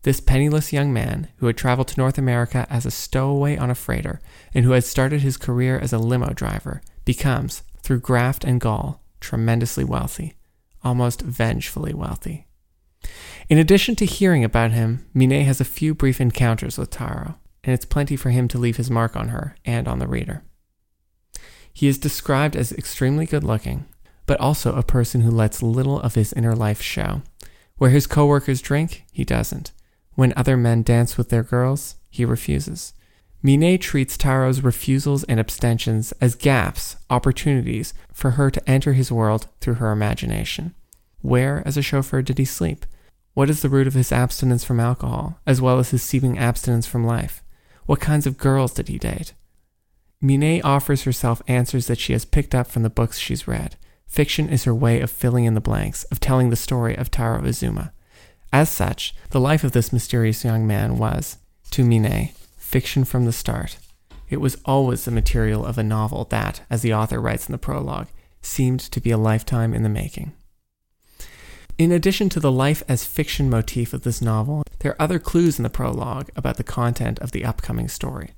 This 0.02 0.20
penniless 0.20 0.72
young 0.72 0.92
man, 0.92 1.28
who 1.36 1.46
had 1.46 1.56
traveled 1.56 1.88
to 1.88 2.00
North 2.00 2.18
America 2.18 2.66
as 2.68 2.84
a 2.84 2.90
stowaway 2.90 3.56
on 3.56 3.70
a 3.70 3.74
freighter 3.74 4.20
and 4.52 4.64
who 4.64 4.72
had 4.72 4.84
started 4.84 5.20
his 5.20 5.36
career 5.36 5.78
as 5.78 5.92
a 5.92 5.98
limo 5.98 6.32
driver, 6.32 6.82
becomes, 7.04 7.62
through 7.82 8.00
graft 8.00 8.44
and 8.44 8.60
gall, 8.60 9.04
tremendously 9.20 9.84
wealthy, 9.84 10.34
almost 10.82 11.22
vengefully 11.22 11.94
wealthy. 11.94 12.46
In 13.48 13.58
addition 13.58 13.96
to 13.96 14.06
hearing 14.06 14.44
about 14.44 14.70
him, 14.70 15.06
Minae 15.14 15.44
has 15.44 15.60
a 15.60 15.64
few 15.64 15.94
brief 15.94 16.20
encounters 16.20 16.78
with 16.78 16.90
Taro, 16.90 17.36
and 17.62 17.74
it's 17.74 17.84
plenty 17.84 18.16
for 18.16 18.30
him 18.30 18.48
to 18.48 18.58
leave 18.58 18.76
his 18.76 18.90
mark 18.90 19.16
on 19.16 19.28
her 19.28 19.56
and 19.64 19.86
on 19.86 19.98
the 19.98 20.06
reader. 20.06 20.42
He 21.72 21.88
is 21.88 21.98
described 21.98 22.56
as 22.56 22.72
extremely 22.72 23.26
good 23.26 23.44
looking, 23.44 23.86
but 24.26 24.40
also 24.40 24.74
a 24.74 24.82
person 24.82 25.22
who 25.22 25.30
lets 25.30 25.62
little 25.62 26.00
of 26.00 26.14
his 26.14 26.32
inner 26.32 26.54
life 26.54 26.80
show. 26.80 27.22
Where 27.76 27.90
his 27.90 28.06
coworkers 28.06 28.60
drink, 28.60 29.04
he 29.12 29.24
doesn't. 29.24 29.72
When 30.14 30.32
other 30.36 30.56
men 30.56 30.82
dance 30.82 31.16
with 31.16 31.30
their 31.30 31.42
girls, 31.42 31.96
he 32.10 32.24
refuses. 32.24 32.94
Minae 33.42 33.80
treats 33.80 34.16
Taro's 34.16 34.62
refusals 34.62 35.24
and 35.24 35.40
abstentions 35.40 36.12
as 36.20 36.36
gaps, 36.36 36.96
opportunities 37.10 37.92
for 38.12 38.32
her 38.32 38.50
to 38.50 38.70
enter 38.70 38.92
his 38.92 39.10
world 39.10 39.48
through 39.60 39.74
her 39.74 39.90
imagination. 39.90 40.74
Where, 41.22 41.62
as 41.66 41.76
a 41.76 41.82
chauffeur, 41.82 42.22
did 42.22 42.38
he 42.38 42.44
sleep? 42.44 42.86
What 43.34 43.48
is 43.48 43.62
the 43.62 43.68
root 43.70 43.86
of 43.86 43.94
his 43.94 44.12
abstinence 44.12 44.62
from 44.62 44.78
alcohol, 44.78 45.38
as 45.46 45.60
well 45.60 45.78
as 45.78 45.90
his 45.90 46.02
seeming 46.02 46.38
abstinence 46.38 46.86
from 46.86 47.06
life? 47.06 47.42
What 47.86 48.00
kinds 48.00 48.26
of 48.26 48.36
girls 48.36 48.74
did 48.74 48.88
he 48.88 48.98
date? 48.98 49.32
Minae 50.22 50.60
offers 50.62 51.02
herself 51.02 51.42
answers 51.48 51.86
that 51.86 51.98
she 51.98 52.12
has 52.12 52.24
picked 52.24 52.54
up 52.54 52.66
from 52.66 52.82
the 52.82 52.90
books 52.90 53.18
she's 53.18 53.48
read. 53.48 53.76
Fiction 54.06 54.48
is 54.50 54.64
her 54.64 54.74
way 54.74 55.00
of 55.00 55.10
filling 55.10 55.46
in 55.46 55.54
the 55.54 55.60
blanks, 55.60 56.04
of 56.04 56.20
telling 56.20 56.50
the 56.50 56.56
story 56.56 56.94
of 56.94 57.10
Taro 57.10 57.42
Azuma. 57.44 57.92
As 58.52 58.68
such, 58.68 59.14
the 59.30 59.40
life 59.40 59.64
of 59.64 59.72
this 59.72 59.92
mysterious 59.92 60.44
young 60.44 60.66
man 60.66 60.98
was, 60.98 61.38
to 61.70 61.82
Minae, 61.82 62.34
fiction 62.58 63.04
from 63.04 63.24
the 63.24 63.32
start. 63.32 63.78
It 64.28 64.40
was 64.40 64.58
always 64.66 65.04
the 65.04 65.10
material 65.10 65.64
of 65.64 65.78
a 65.78 65.82
novel 65.82 66.26
that, 66.30 66.60
as 66.68 66.82
the 66.82 66.92
author 66.92 67.20
writes 67.20 67.48
in 67.48 67.52
the 67.52 67.58
prologue, 67.58 68.08
seemed 68.42 68.80
to 68.80 69.00
be 69.00 69.10
a 69.10 69.16
lifetime 69.16 69.72
in 69.72 69.82
the 69.82 69.88
making. 69.88 70.32
In 71.78 71.90
addition 71.90 72.28
to 72.30 72.40
the 72.40 72.52
life 72.52 72.82
as 72.86 73.04
fiction 73.04 73.48
motif 73.48 73.92
of 73.92 74.02
this 74.02 74.20
novel, 74.20 74.62
there 74.80 74.92
are 74.92 75.02
other 75.02 75.18
clues 75.18 75.58
in 75.58 75.62
the 75.62 75.70
prologue 75.70 76.28
about 76.36 76.56
the 76.56 76.64
content 76.64 77.18
of 77.20 77.32
the 77.32 77.44
upcoming 77.44 77.88
story. 77.88 78.32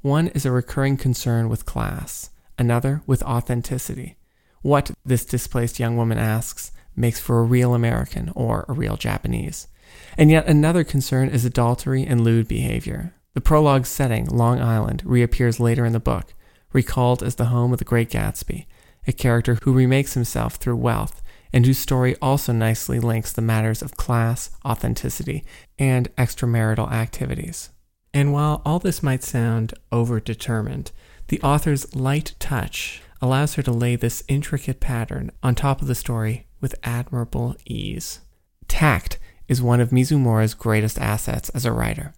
One 0.00 0.28
is 0.28 0.44
a 0.44 0.50
recurring 0.50 0.96
concern 0.96 1.48
with 1.48 1.66
class, 1.66 2.30
another 2.58 3.02
with 3.06 3.22
authenticity. 3.22 4.16
What, 4.62 4.90
this 5.04 5.24
displaced 5.24 5.78
young 5.78 5.96
woman 5.96 6.18
asks, 6.18 6.72
makes 6.96 7.20
for 7.20 7.38
a 7.38 7.44
real 7.44 7.74
American 7.74 8.32
or 8.34 8.64
a 8.68 8.72
real 8.72 8.96
Japanese? 8.96 9.68
And 10.16 10.30
yet 10.30 10.46
another 10.46 10.84
concern 10.84 11.28
is 11.28 11.44
adultery 11.44 12.04
and 12.04 12.22
lewd 12.22 12.48
behavior. 12.48 13.14
The 13.34 13.40
prologue 13.40 13.86
setting, 13.86 14.26
Long 14.26 14.60
Island, 14.60 15.02
reappears 15.06 15.60
later 15.60 15.86
in 15.86 15.92
the 15.92 16.00
book, 16.00 16.34
recalled 16.72 17.22
as 17.22 17.36
the 17.36 17.46
home 17.46 17.72
of 17.72 17.78
the 17.78 17.84
great 17.84 18.10
Gatsby, 18.10 18.66
a 19.06 19.12
character 19.12 19.58
who 19.62 19.72
remakes 19.72 20.14
himself 20.14 20.56
through 20.56 20.76
wealth 20.76 21.22
and 21.52 21.64
whose 21.64 21.78
story 21.78 22.16
also 22.20 22.52
nicely 22.52 22.98
links 22.98 23.32
the 23.32 23.42
matters 23.42 23.82
of 23.82 23.96
class, 23.96 24.50
authenticity, 24.64 25.44
and 25.78 26.14
extramarital 26.16 26.90
activities. 26.90 27.70
And 28.12 28.32
while 28.32 28.62
all 28.64 28.78
this 28.78 29.02
might 29.02 29.22
sound 29.22 29.74
overdetermined, 29.92 30.92
the 31.28 31.40
author's 31.42 31.94
light 31.94 32.34
touch 32.38 33.02
allows 33.20 33.54
her 33.54 33.62
to 33.62 33.72
lay 33.72 33.96
this 33.96 34.22
intricate 34.28 34.80
pattern 34.80 35.30
on 35.42 35.54
top 35.54 35.82
of 35.82 35.88
the 35.88 35.94
story 35.94 36.46
with 36.60 36.74
admirable 36.82 37.56
ease. 37.64 38.20
Tact 38.66 39.18
is 39.48 39.62
one 39.62 39.80
of 39.80 39.90
Mizumura's 39.90 40.54
greatest 40.54 40.98
assets 40.98 41.48
as 41.50 41.64
a 41.64 41.72
writer. 41.72 42.12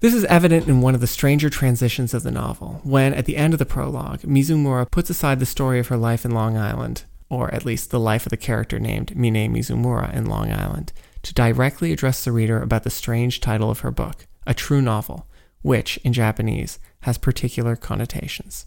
This 0.00 0.14
is 0.14 0.24
evident 0.24 0.66
in 0.66 0.80
one 0.80 0.94
of 0.94 1.02
the 1.02 1.06
stranger 1.06 1.50
transitions 1.50 2.14
of 2.14 2.22
the 2.22 2.30
novel, 2.30 2.80
when, 2.84 3.12
at 3.12 3.26
the 3.26 3.36
end 3.36 3.52
of 3.52 3.58
the 3.58 3.66
prologue, 3.66 4.20
Mizumura 4.20 4.90
puts 4.90 5.10
aside 5.10 5.40
the 5.40 5.46
story 5.46 5.78
of 5.78 5.88
her 5.88 5.96
life 5.98 6.24
in 6.24 6.30
Long 6.30 6.56
Island, 6.56 7.04
or 7.30 7.52
at 7.54 7.64
least 7.64 7.90
the 7.90 8.00
life 8.00 8.26
of 8.26 8.30
the 8.30 8.36
character 8.36 8.78
named 8.78 9.14
Minae 9.16 9.48
Mizumura 9.48 10.12
in 10.12 10.26
Long 10.26 10.52
Island, 10.52 10.92
to 11.22 11.32
directly 11.32 11.92
address 11.92 12.24
the 12.24 12.32
reader 12.32 12.60
about 12.60 12.82
the 12.82 12.90
strange 12.90 13.40
title 13.40 13.70
of 13.70 13.80
her 13.80 13.90
book, 13.90 14.26
a 14.46 14.52
true 14.52 14.82
novel, 14.82 15.26
which, 15.62 15.96
in 15.98 16.12
Japanese, 16.12 16.78
has 17.02 17.16
particular 17.16 17.76
connotations. 17.76 18.66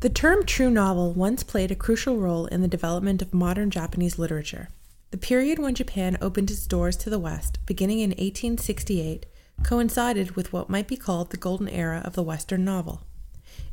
The 0.00 0.10
term 0.10 0.44
true 0.44 0.70
novel 0.70 1.12
once 1.12 1.44
played 1.44 1.70
a 1.70 1.76
crucial 1.76 2.16
role 2.16 2.46
in 2.46 2.62
the 2.62 2.66
development 2.66 3.22
of 3.22 3.32
modern 3.32 3.70
Japanese 3.70 4.18
literature. 4.18 4.68
The 5.12 5.18
period 5.18 5.58
when 5.58 5.74
Japan 5.74 6.16
opened 6.20 6.50
its 6.50 6.66
doors 6.66 6.96
to 6.96 7.10
the 7.10 7.18
West, 7.18 7.58
beginning 7.66 8.00
in 8.00 8.10
1868, 8.10 9.26
coincided 9.62 10.32
with 10.34 10.52
what 10.52 10.70
might 10.70 10.88
be 10.88 10.96
called 10.96 11.30
the 11.30 11.36
golden 11.36 11.68
era 11.68 12.00
of 12.04 12.14
the 12.14 12.22
Western 12.22 12.64
novel. 12.64 13.02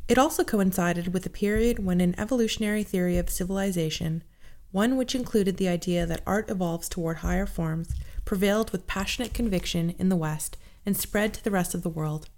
It 0.08 0.18
also 0.18 0.44
coincided 0.44 1.12
with 1.12 1.24
a 1.26 1.30
period 1.30 1.84
when 1.84 2.00
an 2.00 2.14
evolutionary 2.18 2.82
theory 2.82 3.16
of 3.16 3.30
civilization, 3.30 4.24
one 4.72 4.96
which 4.96 5.14
included 5.14 5.56
the 5.56 5.68
idea 5.68 6.06
that 6.06 6.22
art 6.26 6.50
evolves 6.50 6.88
toward 6.88 7.18
higher 7.18 7.46
forms, 7.46 7.94
prevailed 8.24 8.70
with 8.70 8.86
passionate 8.86 9.34
conviction 9.34 9.90
in 9.98 10.08
the 10.08 10.16
West 10.16 10.56
and 10.86 10.96
spread 10.96 11.34
to 11.34 11.44
the 11.44 11.50
rest 11.50 11.74
of 11.74 11.82
the 11.82 11.88
world. 11.88 12.28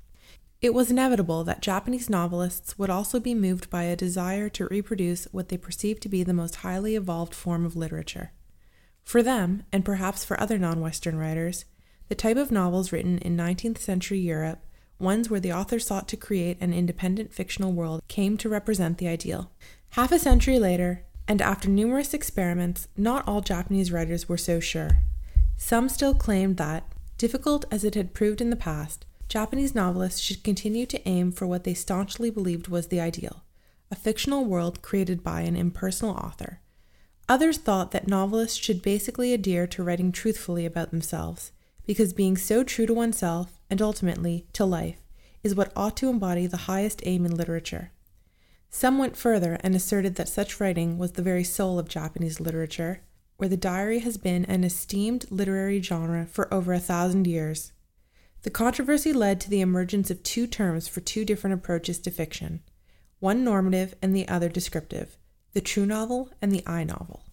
It 0.60 0.74
was 0.74 0.90
inevitable 0.90 1.42
that 1.44 1.60
Japanese 1.60 2.08
novelists 2.08 2.78
would 2.78 2.88
also 2.88 3.18
be 3.18 3.34
moved 3.34 3.68
by 3.68 3.82
a 3.82 3.96
desire 3.96 4.48
to 4.50 4.66
reproduce 4.66 5.24
what 5.32 5.48
they 5.48 5.56
perceived 5.56 6.02
to 6.02 6.08
be 6.08 6.22
the 6.22 6.32
most 6.32 6.56
highly 6.56 6.94
evolved 6.94 7.34
form 7.34 7.66
of 7.66 7.74
literature. 7.74 8.32
For 9.02 9.22
them, 9.22 9.64
and 9.72 9.84
perhaps 9.84 10.24
for 10.24 10.38
other 10.38 10.58
non 10.58 10.80
Western 10.80 11.16
writers, 11.16 11.64
the 12.08 12.14
type 12.14 12.36
of 12.36 12.52
novels 12.52 12.92
written 12.92 13.18
in 13.18 13.36
19th 13.36 13.78
century 13.78 14.20
Europe, 14.20 14.64
ones 15.02 15.28
where 15.28 15.40
the 15.40 15.52
author 15.52 15.78
sought 15.78 16.08
to 16.08 16.16
create 16.16 16.60
an 16.60 16.72
independent 16.72 17.32
fictional 17.32 17.72
world, 17.72 18.02
came 18.08 18.36
to 18.38 18.48
represent 18.48 18.98
the 18.98 19.08
ideal. 19.08 19.50
Half 19.90 20.12
a 20.12 20.18
century 20.18 20.58
later, 20.58 21.04
and 21.28 21.42
after 21.42 21.68
numerous 21.68 22.14
experiments, 22.14 22.88
not 22.96 23.26
all 23.26 23.40
Japanese 23.40 23.92
writers 23.92 24.28
were 24.28 24.38
so 24.38 24.60
sure. 24.60 25.02
Some 25.56 25.88
still 25.88 26.14
claimed 26.14 26.56
that, 26.56 26.90
difficult 27.18 27.64
as 27.70 27.84
it 27.84 27.94
had 27.94 28.14
proved 28.14 28.40
in 28.40 28.50
the 28.50 28.56
past, 28.56 29.04
Japanese 29.28 29.74
novelists 29.74 30.20
should 30.20 30.44
continue 30.44 30.86
to 30.86 31.08
aim 31.08 31.32
for 31.32 31.46
what 31.46 31.64
they 31.64 31.74
staunchly 31.74 32.30
believed 32.30 32.68
was 32.68 32.88
the 32.88 33.00
ideal 33.00 33.42
a 33.90 33.94
fictional 33.94 34.46
world 34.46 34.80
created 34.80 35.22
by 35.22 35.42
an 35.42 35.54
impersonal 35.54 36.14
author. 36.14 36.60
Others 37.28 37.58
thought 37.58 37.90
that 37.90 38.08
novelists 38.08 38.56
should 38.56 38.82
basically 38.82 39.34
adhere 39.34 39.66
to 39.66 39.82
writing 39.82 40.10
truthfully 40.10 40.64
about 40.64 40.90
themselves, 40.90 41.52
because 41.86 42.12
being 42.12 42.36
so 42.36 42.64
true 42.64 42.86
to 42.86 42.94
oneself, 42.94 43.60
and 43.72 43.80
ultimately 43.80 44.44
to 44.52 44.66
life, 44.66 45.02
is 45.42 45.54
what 45.54 45.72
ought 45.74 45.96
to 45.96 46.10
embody 46.10 46.46
the 46.46 46.68
highest 46.68 47.00
aim 47.06 47.24
in 47.24 47.34
literature. 47.34 47.90
Some 48.68 48.98
went 48.98 49.16
further 49.16 49.56
and 49.60 49.74
asserted 49.74 50.16
that 50.16 50.28
such 50.28 50.60
writing 50.60 50.98
was 50.98 51.12
the 51.12 51.22
very 51.22 51.42
soul 51.42 51.78
of 51.78 51.88
Japanese 51.88 52.38
literature, 52.38 53.00
where 53.38 53.48
the 53.48 53.56
diary 53.56 54.00
has 54.00 54.18
been 54.18 54.44
an 54.44 54.62
esteemed 54.62 55.24
literary 55.30 55.80
genre 55.80 56.26
for 56.26 56.52
over 56.52 56.74
a 56.74 56.78
thousand 56.78 57.26
years. 57.26 57.72
The 58.42 58.50
controversy 58.50 59.14
led 59.14 59.40
to 59.40 59.48
the 59.48 59.62
emergence 59.62 60.10
of 60.10 60.22
two 60.22 60.46
terms 60.46 60.86
for 60.86 61.00
two 61.00 61.24
different 61.24 61.54
approaches 61.54 61.98
to 62.00 62.10
fiction 62.10 62.60
one 63.20 63.42
normative 63.42 63.94
and 64.02 64.14
the 64.14 64.28
other 64.28 64.50
descriptive 64.50 65.16
the 65.54 65.62
true 65.62 65.86
novel 65.86 66.28
and 66.42 66.52
the 66.52 66.62
I 66.66 66.84
novel. 66.84 67.24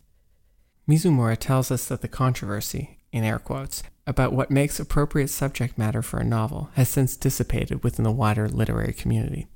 Mizumura 0.87 1.35
tells 1.35 1.69
us 1.69 1.85
that 1.89 1.99
the 2.01 2.07
controversy, 2.07 2.99
in 3.11 3.25
air 3.25 3.39
quotes, 3.39 3.83
about 4.09 4.33
what 4.33 4.49
makes 4.49 4.79
appropriate 4.79 5.29
subject 5.29 5.77
matter 5.77 6.01
for 6.01 6.19
a 6.19 6.25
novel 6.25 6.71
has 6.73 6.89
since 6.89 7.15
dissipated 7.15 7.83
within 7.83 8.03
the 8.03 8.11
wider 8.11 8.49
literary 8.49 8.91
community. 8.91 9.47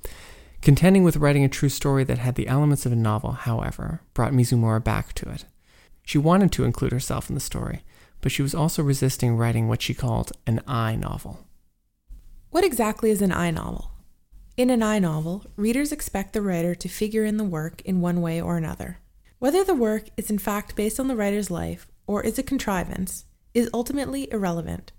Contending 0.62 1.04
with 1.04 1.18
writing 1.18 1.44
a 1.44 1.50
true 1.50 1.70
story 1.70 2.04
that 2.04 2.20
had 2.20 2.36
the 2.36 2.48
elements 2.48 2.86
of 2.86 2.92
a 2.92 2.96
novel, 2.96 3.32
however, 3.32 4.02
brought 4.14 4.32
Mizumura 4.32 4.82
back 4.82 5.12
to 5.14 5.30
it. 5.30 5.46
She 6.06 6.20
wanted 6.20 6.52
to 6.52 6.66
include 6.66 6.92
herself 6.92 7.30
in 7.30 7.36
the 7.36 7.42
story, 7.42 7.82
but 8.22 8.32
she 8.32 8.44
was 8.44 8.54
also 8.54 8.84
resisting 8.84 9.36
writing 9.36 9.68
what 9.68 9.82
she 9.82 9.96
called 9.96 10.32
an 10.46 10.62
I 10.68 10.96
novel. 10.96 11.46
What 12.52 12.64
exactly 12.64 13.10
is 13.10 13.24
an 13.24 13.32
I 13.32 13.50
novel? 13.50 13.90
In 14.56 14.70
an 14.70 14.84
I 14.84 15.00
novel, 15.00 15.48
readers 15.56 15.92
expect 15.92 16.34
the 16.34 16.44
writer 16.44 16.76
to 16.76 16.88
figure 16.88 17.26
in 17.26 17.38
the 17.38 17.44
work 17.44 17.82
in 17.82 18.02
one 18.02 18.22
way 18.22 18.40
or 18.40 18.56
another. 18.56 19.00
Whether 19.40 19.64
the 19.64 19.74
work 19.74 20.10
is 20.16 20.30
in 20.30 20.38
fact 20.38 20.76
based 20.76 21.00
on 21.00 21.08
the 21.08 21.16
writer's 21.16 21.50
life 21.50 21.88
or 22.06 22.24
is 22.24 22.38
a 22.38 22.44
contrivance 22.44 23.26
is 23.54 23.70
ultimately 23.74 24.32
irrelevant. 24.32 24.92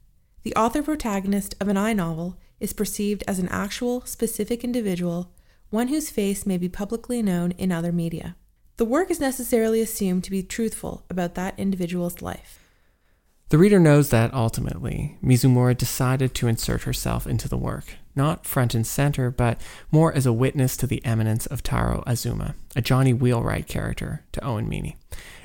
The 0.42 0.54
author 0.54 0.82
protagonist 0.82 1.54
of 1.60 1.68
an 1.68 1.76
I 1.76 1.92
novel 1.92 2.38
is 2.60 2.72
perceived 2.72 3.24
as 3.26 3.38
an 3.38 3.48
actual, 3.48 4.02
specific 4.06 4.62
individual, 4.62 5.32
one 5.70 5.88
whose 5.88 6.10
face 6.10 6.46
may 6.46 6.58
be 6.58 6.68
publicly 6.68 7.22
known 7.22 7.52
in 7.52 7.72
other 7.72 7.92
media. 7.92 8.36
The 8.76 8.84
work 8.84 9.10
is 9.10 9.20
necessarily 9.20 9.80
assumed 9.80 10.24
to 10.24 10.30
be 10.30 10.42
truthful 10.42 11.04
about 11.08 11.34
that 11.34 11.58
individual's 11.58 12.22
life. 12.22 12.58
The 13.50 13.58
reader 13.58 13.78
knows 13.78 14.10
that 14.10 14.34
ultimately, 14.34 15.16
Mizumura 15.22 15.76
decided 15.76 16.34
to 16.34 16.48
insert 16.48 16.82
herself 16.82 17.26
into 17.26 17.48
the 17.48 17.56
work, 17.56 17.96
not 18.16 18.46
front 18.46 18.74
and 18.74 18.86
center, 18.86 19.30
but 19.30 19.60
more 19.92 20.12
as 20.12 20.26
a 20.26 20.32
witness 20.32 20.76
to 20.78 20.86
the 20.86 21.04
eminence 21.04 21.46
of 21.46 21.62
Taro 21.62 22.02
Azuma, 22.06 22.54
a 22.74 22.82
Johnny 22.82 23.12
Wheelwright 23.12 23.68
character 23.68 24.24
to 24.32 24.44
Owen 24.44 24.68
Meany. 24.68 24.96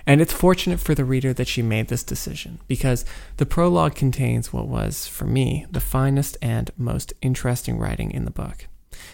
And 0.09 0.21
it's 0.21 0.33
fortunate 0.33 0.79
for 0.79 0.95
the 0.95 1.05
reader 1.05 1.33
that 1.33 1.47
she 1.47 1.61
made 1.61 1.89
this 1.89 2.03
decision, 2.03 2.57
because 2.67 3.05
the 3.37 3.45
prologue 3.45 3.93
contains 3.93 4.51
what 4.51 4.67
was, 4.67 5.05
for 5.05 5.25
me, 5.25 5.67
the 5.69 5.79
finest 5.79 6.35
and 6.41 6.71
most 6.75 7.13
interesting 7.21 7.77
writing 7.77 8.09
in 8.09 8.25
the 8.25 8.31
book. 8.31 8.65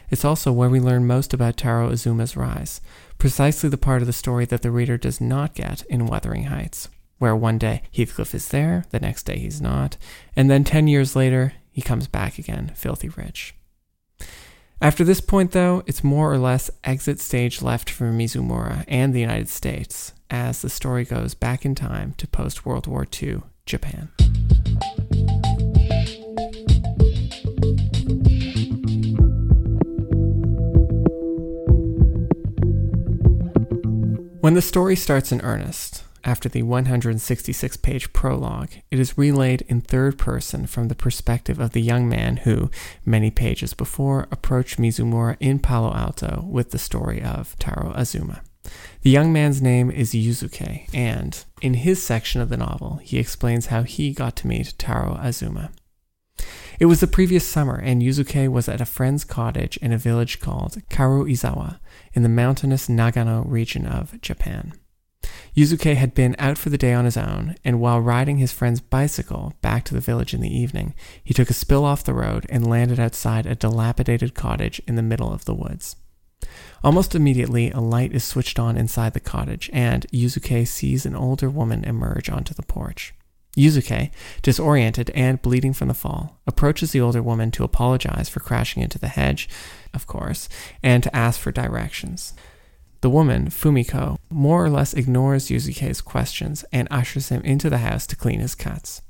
It's 0.10 0.24
also 0.24 0.54
where 0.54 0.70
we 0.70 0.80
learn 0.80 1.06
most 1.06 1.34
about 1.34 1.58
Taro 1.58 1.90
Azuma's 1.90 2.38
rise, 2.38 2.80
precisely 3.18 3.68
the 3.68 3.78
part 3.78 4.04
of 4.04 4.08
the 4.08 4.14
story 4.14 4.46
that 4.46 4.62
the 4.62 4.72
reader 4.72 4.96
does 4.96 5.20
not 5.20 5.54
get 5.54 5.84
in 5.88 6.06
Wuthering 6.06 6.46
Heights, 6.46 6.88
where 7.18 7.36
one 7.36 7.58
day 7.58 7.82
Heathcliff 7.94 8.34
is 8.34 8.48
there, 8.48 8.86
the 8.92 9.02
next 9.02 9.24
day 9.24 9.38
he's 9.38 9.60
not, 9.60 9.98
and 10.34 10.50
then 10.50 10.64
10 10.64 10.88
years 10.88 11.14
later, 11.14 11.52
he 11.74 11.82
comes 11.82 12.08
back 12.08 12.40
again, 12.40 12.72
filthy 12.74 13.10
rich. 13.10 13.54
After 14.82 15.04
this 15.04 15.20
point, 15.20 15.52
though, 15.52 15.84
it's 15.88 16.06
more 16.06 16.32
or 16.32 16.38
less 16.38 16.72
exit 16.86 17.20
stage 17.20 17.62
left 17.62 17.90
for 17.90 18.14
Mizumura 18.14 18.86
and 18.88 19.14
the 19.14 19.20
United 19.20 19.50
States 19.50 20.14
as 20.30 20.62
the 20.62 20.70
story 20.70 21.06
goes 21.06 21.34
back 21.34 21.66
in 21.66 21.76
time 21.76 22.14
to 22.18 22.28
post 22.28 22.66
World 22.66 22.88
War 22.88 23.06
II 23.22 23.42
Japan. 23.66 24.10
When 34.42 34.54
the 34.54 34.62
story 34.62 34.96
starts 34.96 35.32
in 35.32 35.42
earnest, 35.42 36.04
after 36.24 36.50
the 36.50 36.64
166 36.64 37.78
page 37.78 38.14
prologue, 38.14 38.72
it 38.92 39.00
is 39.00 39.18
relayed 39.18 39.62
in 39.68 39.82
third 39.82 40.18
person 40.18 40.66
from 40.66 40.88
the 40.88 40.96
perspective 40.96 41.60
of 41.60 41.72
the 41.72 41.82
young 41.82 42.08
man 42.10 42.38
who, 42.38 42.70
many 43.06 43.32
pages 43.32 43.74
before, 43.74 44.28
approached 44.32 44.80
Mizumura 44.80 45.38
in 45.40 45.60
Palo 45.60 45.94
Alto 45.94 46.46
with 46.50 46.72
the 46.72 46.78
story 46.78 47.22
of 47.22 47.58
Taro 47.58 47.92
Azuma. 47.96 48.42
The 49.06 49.12
young 49.12 49.32
man's 49.32 49.62
name 49.62 49.92
is 49.92 50.14
Yusuke, 50.16 50.90
and 50.92 51.46
in 51.62 51.76
his 51.76 52.02
section 52.02 52.42
of 52.42 52.50
the 52.50 52.58
novel, 52.58 53.00
he 53.04 53.20
explains 53.20 53.68
how 53.68 53.84
he 53.84 54.12
got 54.12 54.36
to 54.38 54.48
meet 54.48 54.74
Taro 54.80 55.20
Azuma. 55.22 55.70
It 56.80 56.88
was 56.88 57.02
the 57.02 57.06
previous 57.06 57.48
summer, 57.48 57.76
and 57.76 58.02
Yusuke 58.02 58.50
was 58.50 58.68
at 58.68 58.82
a 58.82 58.86
friend's 58.86 59.24
cottage 59.24 59.78
in 59.78 59.94
a 59.94 60.00
village 60.00 60.40
called 60.40 60.82
Karuizawa 60.90 61.80
in 62.16 62.24
the 62.24 62.30
mountainous 62.30 62.88
Nagano 62.88 63.44
region 63.48 63.86
of 63.86 64.20
Japan. 64.22 64.74
Yusuke 65.56 65.96
had 65.96 66.16
been 66.16 66.36
out 66.40 66.58
for 66.58 66.72
the 66.72 66.76
day 66.76 66.94
on 66.94 67.06
his 67.06 67.16
own, 67.16 67.58
and 67.64 67.80
while 67.80 68.02
riding 68.02 68.40
his 68.40 68.52
friend's 68.52 68.82
bicycle 68.82 69.54
back 69.62 69.86
to 69.86 69.94
the 69.94 70.02
village 70.02 70.34
in 70.34 70.42
the 70.42 70.50
evening, 70.50 70.96
he 71.24 71.32
took 71.32 71.52
a 71.52 71.54
spill 71.54 71.86
off 71.86 72.04
the 72.04 72.16
road 72.16 72.48
and 72.50 72.66
landed 72.66 73.00
outside 73.00 73.46
a 73.46 73.54
dilapidated 73.54 74.34
cottage 74.34 74.82
in 74.88 74.96
the 74.96 75.04
middle 75.04 75.32
of 75.32 75.46
the 75.46 75.54
woods. 75.54 75.96
Almost 76.84 77.16
immediately, 77.16 77.72
a 77.72 77.80
light 77.80 78.14
is 78.14 78.24
switched 78.24 78.60
on 78.60 78.78
inside 78.78 79.14
the 79.14 79.20
cottage, 79.20 79.70
and 79.74 80.06
Yusuke 80.12 80.68
sees 80.68 81.06
an 81.06 81.16
older 81.16 81.50
woman 81.50 81.84
emerge 81.84 82.30
onto 82.30 82.54
the 82.54 82.64
porch. 82.64 83.14
Yusuke, 83.56 84.12
disoriented 84.42 85.10
and 85.12 85.42
bleeding 85.42 85.74
from 85.74 85.88
the 85.88 85.94
fall, 85.94 86.42
approaches 86.46 86.92
the 86.92 87.02
older 87.02 87.24
woman 87.24 87.52
to 87.52 87.64
apologize 87.64 88.28
for 88.28 88.40
crashing 88.42 88.84
into 88.84 89.00
the 89.00 89.08
hedge, 89.08 89.48
of 89.94 90.08
course, 90.08 90.50
and 90.84 91.04
to 91.04 91.16
ask 91.16 91.40
for 91.40 91.52
directions. 91.52 92.34
The 93.02 93.10
woman, 93.10 93.50
Fumiko, 93.50 94.18
more 94.30 94.66
or 94.66 94.70
less 94.70 94.94
ignores 94.94 95.48
Yusuke's 95.48 96.02
questions 96.02 96.66
and 96.72 96.88
ushers 96.92 97.30
him 97.30 97.42
into 97.44 97.70
the 97.70 97.78
house 97.78 98.08
to 98.08 98.16
clean 98.16 98.40
his 98.40 98.56
cuts. 98.56 99.02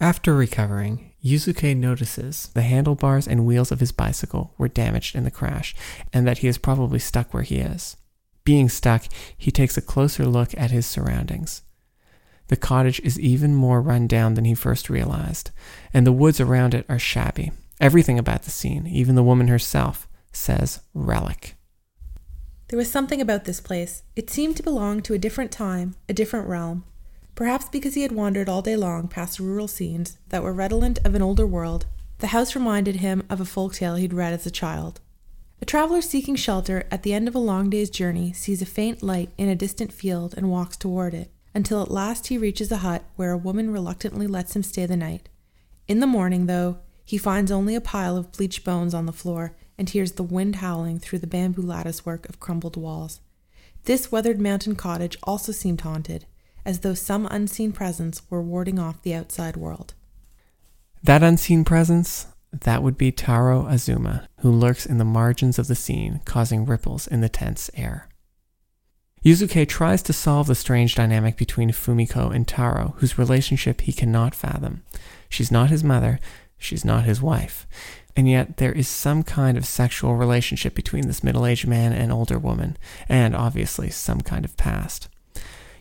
After 0.00 0.34
recovering, 0.34 1.12
Yusuke 1.26 1.76
notices 1.76 2.50
the 2.54 2.62
handlebars 2.62 3.26
and 3.26 3.44
wheels 3.44 3.72
of 3.72 3.80
his 3.80 3.90
bicycle 3.90 4.54
were 4.58 4.68
damaged 4.68 5.16
in 5.16 5.24
the 5.24 5.30
crash 5.30 5.74
and 6.12 6.26
that 6.26 6.38
he 6.38 6.46
is 6.46 6.56
probably 6.56 7.00
stuck 7.00 7.34
where 7.34 7.42
he 7.42 7.56
is. 7.56 7.96
Being 8.44 8.68
stuck, 8.68 9.06
he 9.36 9.50
takes 9.50 9.76
a 9.76 9.82
closer 9.82 10.24
look 10.24 10.54
at 10.56 10.70
his 10.70 10.86
surroundings. 10.86 11.62
The 12.46 12.56
cottage 12.56 13.00
is 13.00 13.18
even 13.18 13.56
more 13.56 13.82
run 13.82 14.06
down 14.06 14.34
than 14.34 14.44
he 14.44 14.54
first 14.54 14.88
realized, 14.88 15.50
and 15.92 16.06
the 16.06 16.12
woods 16.12 16.40
around 16.40 16.74
it 16.74 16.86
are 16.88 16.98
shabby. 16.98 17.50
Everything 17.80 18.20
about 18.20 18.44
the 18.44 18.50
scene, 18.50 18.86
even 18.86 19.16
the 19.16 19.24
woman 19.24 19.48
herself, 19.48 20.06
says 20.30 20.78
relic. 20.94 21.56
There 22.68 22.76
was 22.76 22.90
something 22.90 23.20
about 23.20 23.46
this 23.46 23.60
place. 23.60 24.04
It 24.14 24.30
seemed 24.30 24.56
to 24.58 24.62
belong 24.62 25.02
to 25.02 25.14
a 25.14 25.18
different 25.18 25.50
time, 25.50 25.96
a 26.08 26.12
different 26.12 26.46
realm. 26.48 26.84
Perhaps 27.36 27.68
because 27.68 27.94
he 27.94 28.00
had 28.00 28.12
wandered 28.12 28.48
all 28.48 28.62
day 28.62 28.76
long 28.76 29.08
past 29.08 29.38
rural 29.38 29.68
scenes 29.68 30.18
that 30.30 30.42
were 30.42 30.54
redolent 30.54 30.98
of 31.04 31.14
an 31.14 31.20
older 31.20 31.46
world, 31.46 31.84
the 32.18 32.28
house 32.28 32.56
reminded 32.56 32.96
him 32.96 33.22
of 33.28 33.42
a 33.42 33.44
folk 33.44 33.74
tale 33.74 33.96
he'd 33.96 34.14
read 34.14 34.32
as 34.32 34.46
a 34.46 34.50
child. 34.50 35.00
A 35.60 35.66
traveler 35.66 36.00
seeking 36.00 36.34
shelter 36.34 36.84
at 36.90 37.02
the 37.02 37.12
end 37.12 37.28
of 37.28 37.34
a 37.34 37.38
long 37.38 37.68
day's 37.68 37.90
journey 37.90 38.32
sees 38.32 38.62
a 38.62 38.66
faint 38.66 39.02
light 39.02 39.28
in 39.36 39.50
a 39.50 39.54
distant 39.54 39.92
field 39.92 40.32
and 40.34 40.50
walks 40.50 40.78
toward 40.78 41.12
it 41.12 41.30
until 41.54 41.82
at 41.82 41.90
last 41.90 42.28
he 42.28 42.38
reaches 42.38 42.72
a 42.72 42.78
hut 42.78 43.04
where 43.16 43.32
a 43.32 43.38
woman 43.38 43.70
reluctantly 43.70 44.26
lets 44.26 44.56
him 44.56 44.62
stay 44.62 44.86
the 44.86 44.96
night. 44.96 45.28
In 45.86 46.00
the 46.00 46.06
morning, 46.06 46.46
though, 46.46 46.78
he 47.04 47.18
finds 47.18 47.52
only 47.52 47.74
a 47.74 47.82
pile 47.82 48.16
of 48.16 48.32
bleached 48.32 48.64
bones 48.64 48.94
on 48.94 49.04
the 49.04 49.12
floor 49.12 49.54
and 49.76 49.90
hears 49.90 50.12
the 50.12 50.22
wind 50.22 50.56
howling 50.56 51.00
through 51.00 51.18
the 51.18 51.26
bamboo 51.26 51.62
latticework 51.62 52.28
of 52.30 52.40
crumbled 52.40 52.78
walls. 52.78 53.20
This 53.84 54.10
weathered 54.10 54.40
mountain 54.40 54.74
cottage 54.74 55.18
also 55.22 55.52
seemed 55.52 55.82
haunted, 55.82 56.24
as 56.66 56.80
though 56.80 56.94
some 56.94 57.26
unseen 57.30 57.72
presence 57.72 58.20
were 58.28 58.42
warding 58.42 58.78
off 58.78 59.00
the 59.02 59.14
outside 59.14 59.56
world. 59.56 59.94
That 61.02 61.22
unseen 61.22 61.64
presence, 61.64 62.26
that 62.52 62.82
would 62.82 62.98
be 62.98 63.12
Taro 63.12 63.66
Azuma, 63.66 64.28
who 64.40 64.50
lurks 64.50 64.84
in 64.84 64.98
the 64.98 65.04
margins 65.04 65.58
of 65.58 65.68
the 65.68 65.76
scene, 65.76 66.20
causing 66.24 66.66
ripples 66.66 67.06
in 67.06 67.20
the 67.20 67.28
tense 67.28 67.70
air. 67.74 68.08
Yusuke 69.24 69.68
tries 69.68 70.02
to 70.02 70.12
solve 70.12 70.48
the 70.48 70.54
strange 70.54 70.96
dynamic 70.96 71.36
between 71.36 71.70
Fumiko 71.70 72.34
and 72.34 72.46
Taro, 72.46 72.94
whose 72.98 73.18
relationship 73.18 73.82
he 73.82 73.92
cannot 73.92 74.34
fathom. 74.34 74.82
She's 75.28 75.52
not 75.52 75.70
his 75.70 75.84
mother, 75.84 76.18
she's 76.58 76.84
not 76.84 77.04
his 77.04 77.22
wife, 77.22 77.66
and 78.16 78.28
yet 78.28 78.56
there 78.56 78.72
is 78.72 78.88
some 78.88 79.22
kind 79.22 79.56
of 79.56 79.66
sexual 79.66 80.16
relationship 80.16 80.74
between 80.74 81.06
this 81.06 81.22
middle 81.22 81.46
aged 81.46 81.68
man 81.68 81.92
and 81.92 82.12
older 82.12 82.38
woman, 82.38 82.76
and 83.08 83.36
obviously 83.36 83.90
some 83.90 84.20
kind 84.20 84.44
of 84.44 84.56
past. 84.56 85.08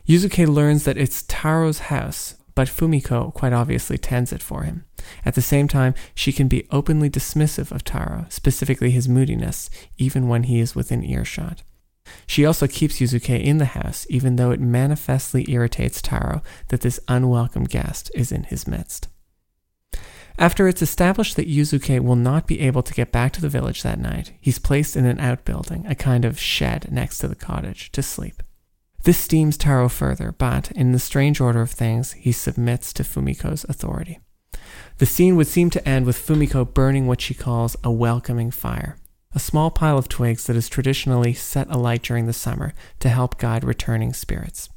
Yusuke 0.08 0.48
learns 0.48 0.84
that 0.84 0.98
it's 0.98 1.24
Taro's 1.28 1.80
house, 1.80 2.36
but 2.54 2.68
Fumiko 2.68 3.34
quite 3.34 3.54
obviously 3.54 3.98
tends 3.98 4.32
it 4.32 4.42
for 4.42 4.64
him. 4.64 4.86
At 5.26 5.34
the 5.34 5.42
same 5.42 5.68
time, 5.68 5.96
she 6.14 6.32
can 6.32 6.48
be 6.48 6.68
openly 6.72 7.10
dismissive 7.10 7.72
of 7.72 7.84
Taro, 7.84 8.28
specifically 8.30 8.92
his 8.92 9.10
moodiness, 9.10 9.70
even 9.98 10.28
when 10.28 10.44
he 10.44 10.60
is 10.60 10.76
within 10.76 11.04
earshot. 11.04 11.64
She 12.28 12.46
also 12.46 12.68
keeps 12.68 13.00
Yusuke 13.00 13.44
in 13.44 13.58
the 13.58 13.66
house, 13.66 14.06
even 14.10 14.36
though 14.36 14.52
it 14.52 14.60
manifestly 14.60 15.50
irritates 15.50 16.04
Taro 16.04 16.44
that 16.68 16.82
this 16.82 17.00
unwelcome 17.08 17.64
guest 17.64 18.12
is 18.14 18.32
in 18.32 18.44
his 18.44 18.68
midst. 18.68 19.08
After 20.38 20.68
it's 20.68 20.82
established 20.82 21.36
that 21.38 21.50
Yusuke 21.50 22.02
will 22.02 22.16
not 22.16 22.46
be 22.46 22.60
able 22.60 22.84
to 22.84 22.94
get 22.94 23.12
back 23.12 23.32
to 23.34 23.42
the 23.42 23.50
village 23.50 23.82
that 23.82 24.00
night, 24.00 24.34
he's 24.40 24.60
placed 24.60 24.96
in 24.96 25.06
an 25.06 25.20
outbuilding, 25.20 25.86
a 25.88 25.96
kind 25.96 26.26
of 26.26 26.40
shed 26.40 26.92
next 26.92 27.20
to 27.20 27.28
the 27.28 27.36
cottage, 27.36 27.92
to 27.94 28.04
sleep. 28.04 28.44
This 29.06 29.18
steams 29.18 29.56
Taro 29.56 29.88
further, 29.88 30.34
but 30.38 30.72
in 30.74 30.92
the 30.92 31.00
strange 31.00 31.40
order 31.40 31.62
of 31.62 31.72
things, 31.72 32.12
he 32.12 32.32
submits 32.32 32.92
to 32.94 33.04
Fumiko's 33.04 33.64
authority. 33.70 34.20
The 34.98 35.06
scene 35.06 35.36
would 35.36 35.48
seem 35.48 35.70
to 35.72 35.88
end 35.88 36.06
with 36.06 36.18
Fumiko 36.18 36.66
burning 36.66 37.08
what 37.08 37.22
she 37.22 37.34
calls 37.34 37.76
a 37.84 37.92
welcoming 37.92 38.52
fire 38.52 38.98
a 39.36 39.40
small 39.40 39.70
pile 39.70 39.98
of 39.98 40.08
twigs 40.08 40.48
that 40.48 40.56
is 40.56 40.70
traditionally 40.70 41.34
set 41.34 41.70
alight 41.70 42.02
during 42.02 42.26
the 42.26 42.34
summer 42.34 42.74
to 43.00 43.10
help 43.10 43.38
guide 43.38 43.66
returning 43.66 44.14
spirits. 44.14 44.70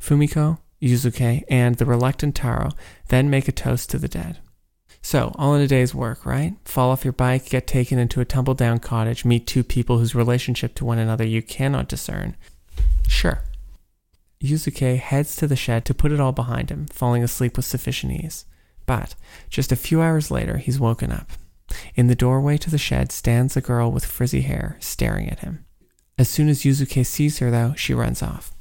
Fumiko, 0.00 0.58
Yusuke, 0.80 1.44
and 1.48 1.76
the 1.76 1.84
reluctant 1.84 2.34
Taro 2.34 2.70
then 3.08 3.28
make 3.28 3.46
a 3.48 3.52
toast 3.52 3.90
to 3.90 3.98
the 3.98 4.08
dead. 4.08 4.38
So, 5.02 5.32
all 5.34 5.54
in 5.54 5.60
a 5.60 5.68
day's 5.68 5.94
work, 5.94 6.24
right? 6.24 6.54
Fall 6.64 6.90
off 6.90 7.04
your 7.04 7.12
bike, 7.12 7.50
get 7.50 7.66
taken 7.66 7.98
into 7.98 8.20
a 8.20 8.24
tumble 8.24 8.54
down 8.54 8.78
cottage, 8.78 9.24
meet 9.24 9.46
two 9.46 9.62
people 9.62 9.98
whose 9.98 10.14
relationship 10.14 10.74
to 10.76 10.84
one 10.84 10.98
another 10.98 11.26
you 11.26 11.42
cannot 11.42 11.88
discern. 11.88 12.36
Sure. 13.06 13.42
Yusuke 14.42 14.98
heads 14.98 15.36
to 15.36 15.46
the 15.46 15.56
shed 15.56 15.84
to 15.84 15.94
put 15.94 16.12
it 16.12 16.20
all 16.20 16.32
behind 16.32 16.70
him, 16.70 16.86
falling 16.86 17.22
asleep 17.22 17.56
with 17.56 17.64
sufficient 17.64 18.12
ease. 18.12 18.44
But 18.86 19.14
just 19.48 19.70
a 19.70 19.76
few 19.76 20.02
hours 20.02 20.30
later, 20.30 20.58
he's 20.58 20.80
woken 20.80 21.12
up. 21.12 21.30
In 21.94 22.08
the 22.08 22.14
doorway 22.14 22.58
to 22.58 22.70
the 22.70 22.78
shed 22.78 23.12
stands 23.12 23.56
a 23.56 23.60
girl 23.60 23.92
with 23.92 24.04
frizzy 24.04 24.42
hair, 24.42 24.76
staring 24.80 25.28
at 25.28 25.38
him. 25.38 25.64
As 26.18 26.28
soon 26.28 26.48
as 26.48 26.62
Yusuke 26.62 27.06
sees 27.06 27.38
her, 27.38 27.50
though, 27.50 27.74
she 27.76 27.94
runs 27.94 28.22
off. 28.22 28.52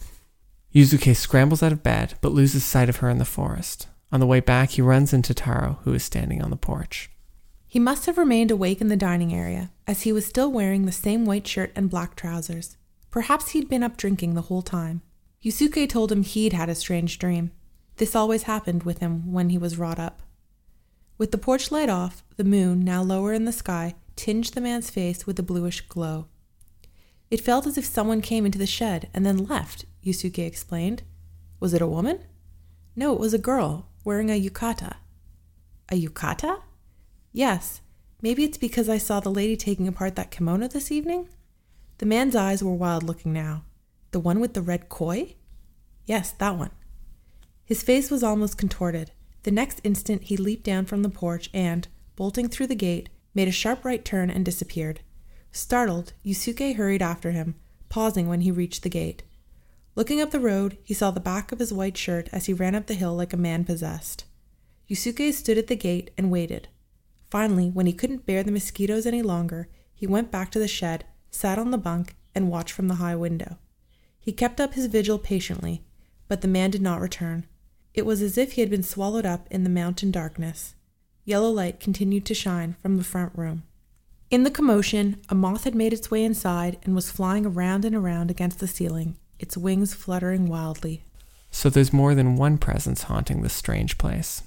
Yusuke 0.74 1.16
scrambles 1.16 1.62
out 1.62 1.74
of 1.74 1.84
bed, 1.84 2.14
but 2.22 2.32
loses 2.32 2.64
sight 2.64 2.88
of 2.88 2.98
her 2.98 3.10
in 3.10 3.18
the 3.18 3.26
forest. 3.26 3.88
On 4.12 4.20
the 4.20 4.28
way 4.28 4.40
back, 4.40 4.72
he 4.72 4.82
runs 4.82 5.14
into 5.14 5.34
Taro, 5.34 5.80
who 5.84 5.94
is 5.94 6.04
standing 6.04 6.42
on 6.42 6.50
the 6.50 6.56
porch. 6.56 7.10
He 7.68 7.80
must 7.80 8.06
have 8.06 8.18
remained 8.18 8.52
awake 8.52 8.82
in 8.82 8.88
the 8.88 8.98
dining 8.98 9.34
area, 9.34 9.72
as 9.88 10.04
he 10.04 10.14
was 10.14 10.26
still 10.26 10.52
wearing 10.52 10.86
the 10.86 10.92
same 10.92 11.26
white 11.26 11.48
shirt 11.48 11.72
and 11.76 11.90
black 11.90 12.16
trousers. 12.16 12.78
Perhaps 13.10 13.50
he'd 13.50 13.70
been 13.70 13.84
up 13.84 13.98
drinking 13.98 14.34
the 14.34 14.44
whole 14.44 14.62
time. 14.62 15.02
Yusuke 15.44 15.90
told 15.90 16.12
him 16.12 16.22
he'd 16.22 16.54
had 16.54 16.70
a 16.70 16.76
strange 16.76 17.18
dream. 17.18 17.52
This 17.98 18.16
always 18.16 18.44
happened 18.44 18.84
with 18.84 19.00
him 19.00 19.32
when 19.32 19.50
he 19.50 19.58
was 19.58 19.78
wrought 19.78 20.00
up. 20.00 20.22
With 21.18 21.32
the 21.32 21.38
porch 21.38 21.72
light 21.72 21.90
off, 21.90 22.24
the 22.38 22.44
moon, 22.44 22.84
now 22.84 23.02
lower 23.02 23.34
in 23.34 23.46
the 23.46 23.52
sky, 23.52 23.96
tinged 24.16 24.54
the 24.54 24.62
man's 24.62 24.90
face 24.90 25.26
with 25.26 25.40
a 25.40 25.44
bluish 25.44 25.82
glow. 25.82 26.28
It 27.32 27.42
felt 27.42 27.66
as 27.66 27.78
if 27.78 27.86
someone 27.86 28.22
came 28.22 28.46
into 28.46 28.60
the 28.60 28.68
shed 28.68 29.10
and 29.14 29.26
then 29.26 29.46
left, 29.46 29.86
Yusuke 30.04 30.46
explained. 30.46 31.04
Was 31.60 31.74
it 31.74 31.82
a 31.82 31.88
woman? 31.88 32.20
No, 32.96 33.14
it 33.14 33.20
was 33.20 33.34
a 33.34 33.40
girl, 33.40 33.88
wearing 34.04 34.30
a 34.30 34.40
yukata. 34.40 34.96
A 35.90 36.00
yukata? 36.00 36.62
Yes. 37.32 37.82
Maybe 38.22 38.44
it's 38.44 38.58
because 38.58 38.90
I 38.90 38.98
saw 38.98 39.20
the 39.20 39.32
lady 39.32 39.58
taking 39.58 39.88
apart 39.88 40.16
that 40.16 40.30
kimono 40.30 40.68
this 40.68 40.92
evening? 40.92 41.30
The 41.98 42.06
man's 42.06 42.36
eyes 42.36 42.64
were 42.64 42.74
wild 42.74 43.04
looking 43.04 43.34
now. 43.34 43.64
The 44.12 44.20
one 44.20 44.40
with 44.40 44.54
the 44.54 44.62
red 44.62 44.90
koi? 44.90 45.36
Yes, 46.06 46.32
that 46.32 46.58
one. 46.58 46.72
His 47.64 47.84
face 47.84 48.12
was 48.12 48.24
almost 48.24 48.58
contorted. 48.58 49.12
The 49.44 49.52
next 49.52 49.82
instant 49.84 50.24
he 50.24 50.38
leaped 50.38 50.66
down 50.66 50.86
from 50.86 51.02
the 51.02 51.10
porch 51.10 51.50
and, 51.54 51.88
bolting 52.16 52.50
through 52.50 52.68
the 52.68 52.76
gate, 52.76 53.10
made 53.34 53.48
a 53.48 53.52
sharp 53.52 53.86
right 53.86 54.04
turn 54.04 54.30
and 54.30 54.44
disappeared. 54.44 55.00
Startled, 55.52 56.14
Yusuke 56.26 56.76
hurried 56.76 57.02
after 57.02 57.32
him, 57.32 57.56
pausing 57.90 58.28
when 58.28 58.42
he 58.42 58.52
reached 58.52 58.84
the 58.84 58.90
gate. 58.90 59.24
Looking 59.96 60.22
up 60.22 60.32
the 60.32 60.40
road, 60.40 60.78
he 60.84 60.94
saw 60.94 61.12
the 61.12 61.20
back 61.20 61.52
of 61.52 61.60
his 61.60 61.74
white 61.74 61.98
shirt 61.98 62.30
as 62.32 62.46
he 62.46 62.54
ran 62.54 62.76
up 62.76 62.88
the 62.88 62.94
hill 62.94 63.16
like 63.16 63.34
a 63.34 63.38
man 63.38 63.66
possessed. 63.66 64.26
Yusuke 64.90 65.34
stood 65.34 65.58
at 65.58 65.68
the 65.68 65.76
gate 65.76 66.12
and 66.18 66.32
waited. 66.32 66.68
Finally, 67.30 67.70
when 67.70 67.86
he 67.86 67.94
couldn't 67.94 68.26
bear 68.26 68.44
the 68.44 68.52
mosquitoes 68.52 69.06
any 69.06 69.22
longer, 69.22 69.70
he 69.94 70.06
went 70.06 70.32
back 70.32 70.52
to 70.52 70.60
the 70.60 70.68
shed, 70.68 71.06
sat 71.30 71.58
on 71.58 71.72
the 71.72 71.78
bunk, 71.78 72.16
and 72.36 72.50
watched 72.50 72.74
from 72.74 72.88
the 72.88 72.96
high 72.96 73.16
window. 73.16 73.58
He 74.22 74.32
kept 74.32 74.62
up 74.62 74.76
his 74.76 74.86
vigil 74.86 75.18
patiently, 75.18 75.84
but 76.28 76.42
the 76.42 76.48
man 76.48 76.70
did 76.70 76.82
not 76.82 77.02
return. 77.02 77.46
It 77.94 78.06
was 78.06 78.22
as 78.22 78.38
if 78.38 78.54
he 78.54 78.62
had 78.62 78.70
been 78.70 78.84
swallowed 78.84 79.26
up 79.26 79.48
in 79.50 79.64
the 79.64 79.70
mountain 79.70 80.12
darkness. 80.12 80.76
Yellow 81.26 81.50
light 81.50 81.80
continued 81.80 82.26
to 82.28 82.34
shine 82.34 82.76
from 82.82 82.98
the 82.98 83.04
front 83.04 83.36
room. 83.36 83.64
In 84.30 84.44
the 84.44 84.52
commotion, 84.52 85.20
a 85.28 85.36
moth 85.36 85.66
had 85.66 85.76
made 85.76 85.92
its 85.92 86.10
way 86.10 86.24
inside 86.24 86.78
and 86.84 86.96
was 86.96 87.12
flying 87.12 87.46
around 87.46 87.84
and 87.84 87.96
around 87.96 88.32
against 88.32 88.60
the 88.60 88.68
ceiling, 88.68 89.18
its 89.40 89.58
wings 89.58 89.94
fluttering 89.94 90.46
wildly. 90.46 91.04
So 91.50 91.70
there's 91.70 91.92
more 91.92 92.16
than 92.16 92.38
one 92.38 92.58
presence 92.58 93.04
haunting 93.04 93.42
this 93.42 93.54
strange 93.54 93.98
place. 93.98 94.44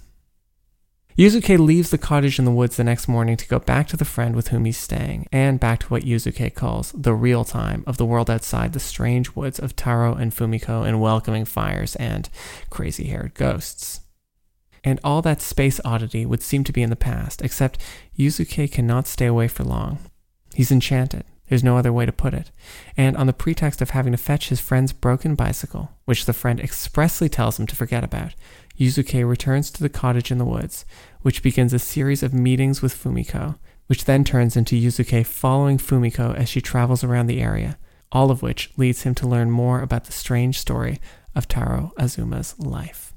Yusuke 1.17 1.61
leaves 1.61 1.91
the 1.91 1.99
cottage 1.99 2.41
in 2.41 2.45
the 2.45 2.51
woods 2.51 2.77
the 2.77 2.83
next 2.83 3.07
morning 3.07 3.37
to 3.37 3.47
go 3.47 3.61
back 3.61 3.87
to 3.87 3.97
the 3.97 4.05
friend 4.05 4.35
with 4.35 4.49
whom 4.49 4.65
he's 4.65 4.77
staying, 4.77 5.29
and 5.31 5.61
back 5.61 5.79
to 5.79 5.87
what 5.87 6.03
Yusuke 6.03 6.53
calls 6.57 6.91
the 6.91 7.15
real 7.15 7.45
time 7.45 7.85
of 7.87 7.99
the 7.99 8.05
world 8.05 8.29
outside 8.29 8.73
the 8.73 8.81
strange 8.81 9.37
woods 9.37 9.61
of 9.61 9.77
Taro 9.77 10.15
and 10.15 10.35
Fumiko 10.35 10.85
and 10.85 11.01
welcoming 11.01 11.45
fires 11.45 11.95
and 11.97 12.29
crazy 12.69 13.05
haired 13.05 13.35
ghosts. 13.35 14.01
And 14.83 14.99
all 15.05 15.23
that 15.23 15.41
space 15.41 15.81
oddity 15.85 16.27
would 16.27 16.43
seem 16.43 16.65
to 16.65 16.73
be 16.73 16.83
in 16.83 16.91
the 16.91 16.97
past, 16.97 17.43
except 17.43 17.81
Yusuke 18.19 18.73
cannot 18.73 19.07
stay 19.07 19.27
away 19.27 19.47
for 19.47 19.63
long. 19.63 20.01
He's 20.53 20.73
enchanted. 20.73 21.23
There's 21.49 21.63
no 21.63 21.77
other 21.77 21.93
way 21.93 22.07
to 22.07 22.13
put 22.13 22.35
it. 22.35 22.51
And 22.97 23.17
on 23.17 23.27
the 23.27 23.33
pretext 23.33 23.81
of 23.81 23.91
having 23.91 24.13
to 24.13 24.19
fetch 24.19 24.49
his 24.49 24.61
friend's 24.61 24.93
broken 24.93 25.35
bicycle, 25.35 25.93
which 26.07 26.25
the 26.25 26.33
friend 26.33 26.59
expressly 26.59 27.29
tells 27.29 27.61
him 27.61 27.67
to 27.67 27.77
forget 27.77 28.03
about, 28.03 28.35
Yusuke 28.79 29.29
returns 29.29 29.71
to 29.71 29.83
the 29.83 29.89
cottage 29.89 30.31
in 30.31 30.39
the 30.39 30.45
woods, 30.45 30.85
which 31.23 31.43
begins 31.43 31.73
a 31.73 31.79
series 31.79 32.23
of 32.23 32.35
meetings 32.35 32.83
with 32.83 32.95
Fumiko, 32.95 33.59
which 33.87 34.05
then 34.05 34.25
turns 34.25 34.57
into 34.57 34.81
Yusuke 34.81 35.27
following 35.27 35.79
Fumiko 35.79 36.35
as 36.35 36.49
she 36.49 36.61
travels 36.61 37.05
around 37.05 37.27
the 37.27 37.41
area, 37.41 37.79
all 38.11 38.31
of 38.31 38.43
which 38.43 38.73
leads 38.77 39.03
him 39.03 39.15
to 39.17 39.29
learn 39.29 39.51
more 39.51 39.81
about 39.81 40.05
the 40.05 40.13
strange 40.13 40.59
story 40.59 41.01
of 41.35 41.49
Taro 41.49 41.93
Azuma's 41.99 42.59
life. 42.59 43.13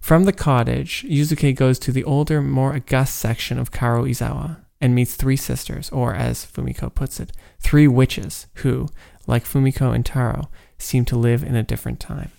From 0.00 0.24
the 0.24 0.32
cottage, 0.32 1.04
Yusuke 1.08 1.56
goes 1.56 1.78
to 1.78 1.92
the 1.92 2.04
older, 2.04 2.42
more 2.42 2.74
august 2.74 3.14
section 3.14 3.58
of 3.58 3.70
Karuizawa 3.70 4.58
and 4.80 4.94
meets 4.94 5.14
three 5.14 5.36
sisters, 5.36 5.88
or 5.90 6.14
as 6.14 6.44
Fumiko 6.44 6.94
puts 6.94 7.20
it, 7.20 7.32
three 7.60 7.88
witches 7.88 8.46
who, 8.56 8.88
like 9.26 9.44
Fumiko 9.44 9.94
and 9.94 10.04
Taro, 10.04 10.50
seem 10.76 11.06
to 11.06 11.16
live 11.16 11.42
in 11.42 11.56
a 11.56 11.62
different 11.62 12.00
time. 12.00 12.30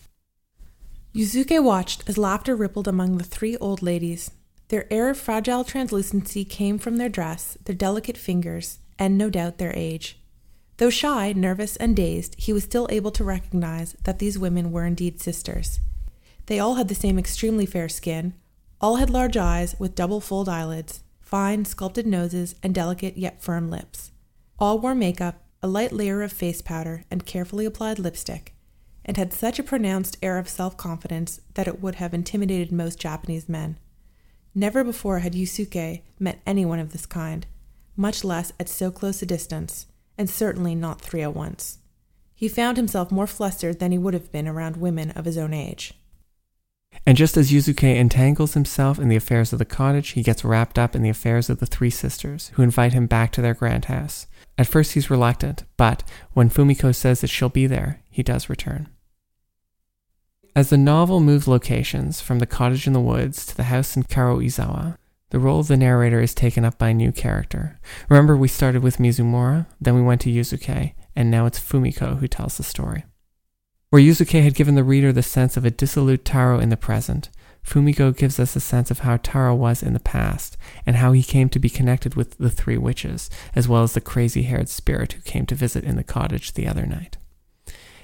Yusuke 1.16 1.64
watched 1.64 2.04
as 2.10 2.18
laughter 2.18 2.58
rippled 2.58 2.90
among 2.90 3.18
the 3.18 3.24
three 3.24 3.56
old 3.58 3.82
ladies. 3.82 4.32
Their 4.68 4.92
air 4.92 5.10
of 5.10 5.18
fragile 5.18 5.64
translucency 5.64 6.44
came 6.44 6.78
from 6.78 6.98
their 6.98 7.08
dress, 7.08 7.58
their 7.64 7.74
delicate 7.74 8.18
fingers, 8.18 8.80
and 9.00 9.18
no 9.18 9.30
doubt 9.30 9.58
their 9.58 9.72
age. 9.78 10.20
Though 10.76 10.90
shy, 10.90 11.32
nervous, 11.32 11.78
and 11.78 11.96
dazed, 11.96 12.36
he 12.38 12.52
was 12.52 12.66
still 12.66 12.86
able 12.92 13.12
to 13.12 13.24
recognize 13.24 13.96
that 14.04 14.20
these 14.20 14.38
women 14.38 14.74
were 14.74 14.86
indeed 14.86 15.22
sisters. 15.22 15.80
They 16.48 16.60
all 16.60 16.76
had 16.76 16.90
the 16.90 16.96
same 16.96 17.18
extremely 17.18 17.66
fair 17.66 17.88
skin, 17.88 18.34
all 18.82 18.98
had 18.98 19.10
large 19.10 19.38
eyes 19.38 19.74
with 19.80 19.96
double 19.96 20.20
fold 20.20 20.50
eyelids, 20.50 21.02
fine, 21.22 21.64
sculpted 21.64 22.06
noses, 22.06 22.56
and 22.62 22.76
delicate 22.76 23.18
yet 23.18 23.42
firm 23.42 23.70
lips. 23.70 24.12
All 24.60 24.80
wore 24.80 24.94
makeup, 24.94 25.46
a 25.64 25.68
light 25.70 25.94
layer 25.94 26.22
of 26.24 26.34
face 26.34 26.62
powder, 26.62 27.06
and 27.10 27.26
carefully 27.26 27.66
applied 27.66 28.00
lipstick 28.00 28.55
and 29.06 29.18
had 29.18 29.32
such 29.32 29.60
a 29.60 29.64
pronounced 29.64 30.18
air 30.22 30.38
of 30.38 30.50
self 30.50 30.76
confidence 30.76 31.40
that 31.54 31.68
it 31.68 31.82
would 31.82 31.96
have 31.96 32.14
intimidated 32.14 32.72
most 32.72 33.00
Japanese 33.00 33.48
men. 33.48 33.78
Never 34.54 34.84
before 34.84 35.20
had 35.20 35.34
Yusuke 35.34 36.02
met 36.20 36.42
anyone 36.46 36.80
of 36.80 36.92
this 36.92 37.06
kind, 37.06 37.46
much 37.96 38.24
less 38.24 38.52
at 38.60 38.68
so 38.68 38.90
close 38.90 39.22
a 39.22 39.26
distance, 39.26 39.86
and 40.18 40.30
certainly 40.30 40.74
not 40.74 41.02
three 41.02 41.22
at 41.22 41.36
once. 41.36 41.78
He 42.34 42.48
found 42.48 42.78
himself 42.78 43.12
more 43.12 43.28
flustered 43.28 43.80
than 43.80 43.92
he 43.92 43.98
would 43.98 44.14
have 44.14 44.32
been 44.32 44.48
around 44.48 44.78
women 44.78 45.12
of 45.12 45.26
his 45.26 45.38
own 45.38 45.54
age. 45.54 45.94
And 47.06 47.18
just 47.18 47.38
as 47.38 47.52
Yusuke 47.52 47.96
entangles 47.96 48.54
himself 48.54 48.98
in 48.98 49.10
the 49.10 49.16
affairs 49.16 49.54
of 49.54 49.60
the 49.60 49.66
cottage, 49.66 50.10
he 50.10 50.24
gets 50.24 50.44
wrapped 50.44 50.80
up 50.80 50.96
in 50.96 51.02
the 51.02 51.10
affairs 51.10 51.50
of 51.50 51.60
the 51.60 51.66
three 51.66 51.90
sisters, 51.90 52.52
who 52.54 52.64
invite 52.64 52.94
him 52.94 53.06
back 53.06 53.32
to 53.34 53.42
their 53.42 53.54
grand 53.54 53.86
house. 53.86 54.28
At 54.58 54.68
first, 54.68 54.94
he's 54.94 55.10
reluctant, 55.10 55.66
but 55.78 56.04
when 56.34 56.50
Fumiko 56.50 56.96
says 56.96 57.22
that 57.22 57.30
she'll 57.30 57.50
be 57.50 57.68
there, 57.68 58.02
he 58.10 58.24
does 58.24 58.50
return. 58.50 58.88
As 60.58 60.70
the 60.70 60.78
novel 60.78 61.20
moves 61.20 61.50
locations 61.50 62.22
from 62.22 62.40
the 62.40 62.46
cottage 62.46 62.88
in 62.88 62.94
the 62.94 63.02
woods 63.02 63.46
to 63.46 63.58
the 63.58 63.64
house 63.64 63.98
in 63.98 64.04
Karuizawa, 64.04 64.96
the 65.32 65.40
role 65.40 65.60
of 65.60 65.68
the 65.68 65.76
narrator 65.76 66.22
is 66.22 66.34
taken 66.34 66.64
up 66.64 66.78
by 66.78 66.90
a 66.90 66.94
new 66.94 67.12
character. 67.12 67.78
Remember, 68.08 68.38
we 68.38 68.48
started 68.48 68.82
with 68.82 68.98
Mizumura, 68.98 69.66
then 69.82 69.96
we 69.96 70.02
went 70.02 70.22
to 70.22 70.32
Yusuke, 70.32 70.94
and 71.14 71.30
now 71.30 71.46
it's 71.46 71.60
Fumiko 71.60 72.20
who 72.20 72.30
tells 72.30 72.56
the 72.56 72.64
story. 72.64 73.04
Where 73.90 74.02
Yusuke 74.02 74.42
had 74.42 74.56
given 74.56 74.76
the 74.76 74.86
reader 74.86 75.12
the 75.12 75.24
sense 75.24 75.58
of 75.58 75.66
a 75.66 75.72
dissolute 75.72 76.24
Taro 76.24 76.58
in 76.58 76.70
the 76.70 76.78
present, 76.78 77.30
Fumiko 77.62 78.16
gives 78.16 78.40
us 78.40 78.56
a 78.56 78.62
sense 78.62 78.90
of 78.90 79.00
how 79.00 79.18
Taro 79.18 79.54
was 79.56 79.84
in 79.84 79.92
the 79.92 80.00
past, 80.00 80.56
and 80.86 80.96
how 80.96 81.12
he 81.12 81.22
came 81.22 81.50
to 81.50 81.60
be 81.60 81.70
connected 81.70 82.16
with 82.16 82.38
the 82.38 82.50
three 82.50 82.78
witches, 82.78 83.30
as 83.56 83.68
well 83.68 83.84
as 83.84 83.92
the 83.92 84.00
crazy 84.00 84.44
haired 84.44 84.70
spirit 84.70 85.14
who 85.14 85.22
came 85.22 85.46
to 85.48 85.56
visit 85.56 85.84
in 85.84 85.98
the 85.98 86.04
cottage 86.04 86.54
the 86.54 86.66
other 86.66 86.86
night. 86.86 87.18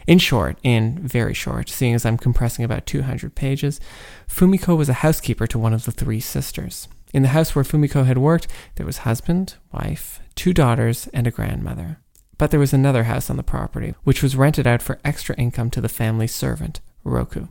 In 0.07 0.17
short, 0.17 0.57
in 0.63 0.99
very 1.07 1.33
short, 1.33 1.69
seeing 1.69 1.93
as 1.93 2.05
I'm 2.05 2.17
compressing 2.17 2.65
about 2.65 2.85
200 2.85 3.35
pages, 3.35 3.79
Fumiko 4.27 4.77
was 4.77 4.89
a 4.89 4.93
housekeeper 4.93 5.47
to 5.47 5.59
one 5.59 5.73
of 5.73 5.85
the 5.85 5.91
three 5.91 6.19
sisters. 6.19 6.87
In 7.13 7.23
the 7.23 7.29
house 7.29 7.53
where 7.53 7.65
Fumiko 7.65 8.05
had 8.05 8.17
worked, 8.17 8.47
there 8.75 8.85
was 8.85 8.99
husband, 8.99 9.55
wife, 9.71 10.19
two 10.35 10.53
daughters, 10.53 11.07
and 11.13 11.27
a 11.27 11.31
grandmother. 11.31 11.99
But 12.37 12.51
there 12.51 12.59
was 12.59 12.73
another 12.73 13.03
house 13.03 13.29
on 13.29 13.37
the 13.37 13.43
property, 13.43 13.93
which 14.03 14.23
was 14.23 14.35
rented 14.35 14.65
out 14.65 14.81
for 14.81 14.99
extra 15.05 15.35
income 15.35 15.69
to 15.71 15.81
the 15.81 15.89
family 15.89 16.27
servant, 16.27 16.79
Roku. 17.03 17.47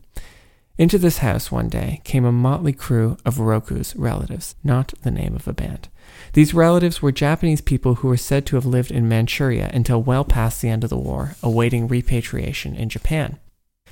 Into 0.80 0.96
this 0.96 1.18
house 1.18 1.52
one 1.52 1.68
day 1.68 2.00
came 2.04 2.24
a 2.24 2.32
motley 2.32 2.72
crew 2.72 3.18
of 3.26 3.38
Roku's 3.38 3.94
relatives, 3.96 4.54
not 4.64 4.94
the 5.02 5.10
name 5.10 5.36
of 5.36 5.46
a 5.46 5.52
band. 5.52 5.90
These 6.32 6.54
relatives 6.54 7.02
were 7.02 7.12
Japanese 7.12 7.60
people 7.60 7.96
who 7.96 8.08
were 8.08 8.16
said 8.16 8.46
to 8.46 8.56
have 8.56 8.64
lived 8.64 8.90
in 8.90 9.06
Manchuria 9.06 9.70
until 9.74 10.02
well 10.02 10.24
past 10.24 10.62
the 10.62 10.70
end 10.70 10.82
of 10.82 10.88
the 10.88 10.96
war, 10.96 11.36
awaiting 11.42 11.86
repatriation 11.86 12.74
in 12.74 12.88
Japan. 12.88 13.38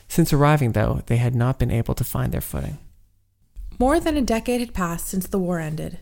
Since 0.08 0.32
arriving, 0.32 0.72
though, 0.72 1.02
they 1.04 1.18
had 1.18 1.34
not 1.34 1.58
been 1.58 1.70
able 1.70 1.94
to 1.94 2.04
find 2.04 2.32
their 2.32 2.40
footing. 2.40 2.78
More 3.78 4.00
than 4.00 4.16
a 4.16 4.22
decade 4.22 4.60
had 4.60 4.72
passed 4.72 5.08
since 5.08 5.26
the 5.26 5.38
war 5.38 5.58
ended. 5.58 5.98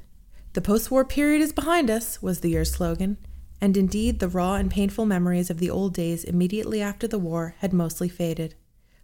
The 0.53 0.61
post 0.61 0.93
war 0.93 1.05
period 1.05 1.43
is 1.43 1.53
behind 1.53 1.91
us, 1.91 2.23
was 2.23 2.43
the 2.43 2.51
year's 2.51 2.71
slogan, 2.71 3.17
and 3.61 3.77
indeed 3.77 4.21
the 4.21 4.29
raw 4.29 4.55
and 4.55 4.71
painful 4.71 5.05
memories 5.05 5.51
of 5.51 5.59
the 5.59 5.69
old 5.69 5.95
days 5.95 6.23
immediately 6.23 6.81
after 6.81 7.09
the 7.09 7.19
war 7.19 7.57
had 7.59 7.73
mostly 7.73 8.09
faded. 8.09 8.55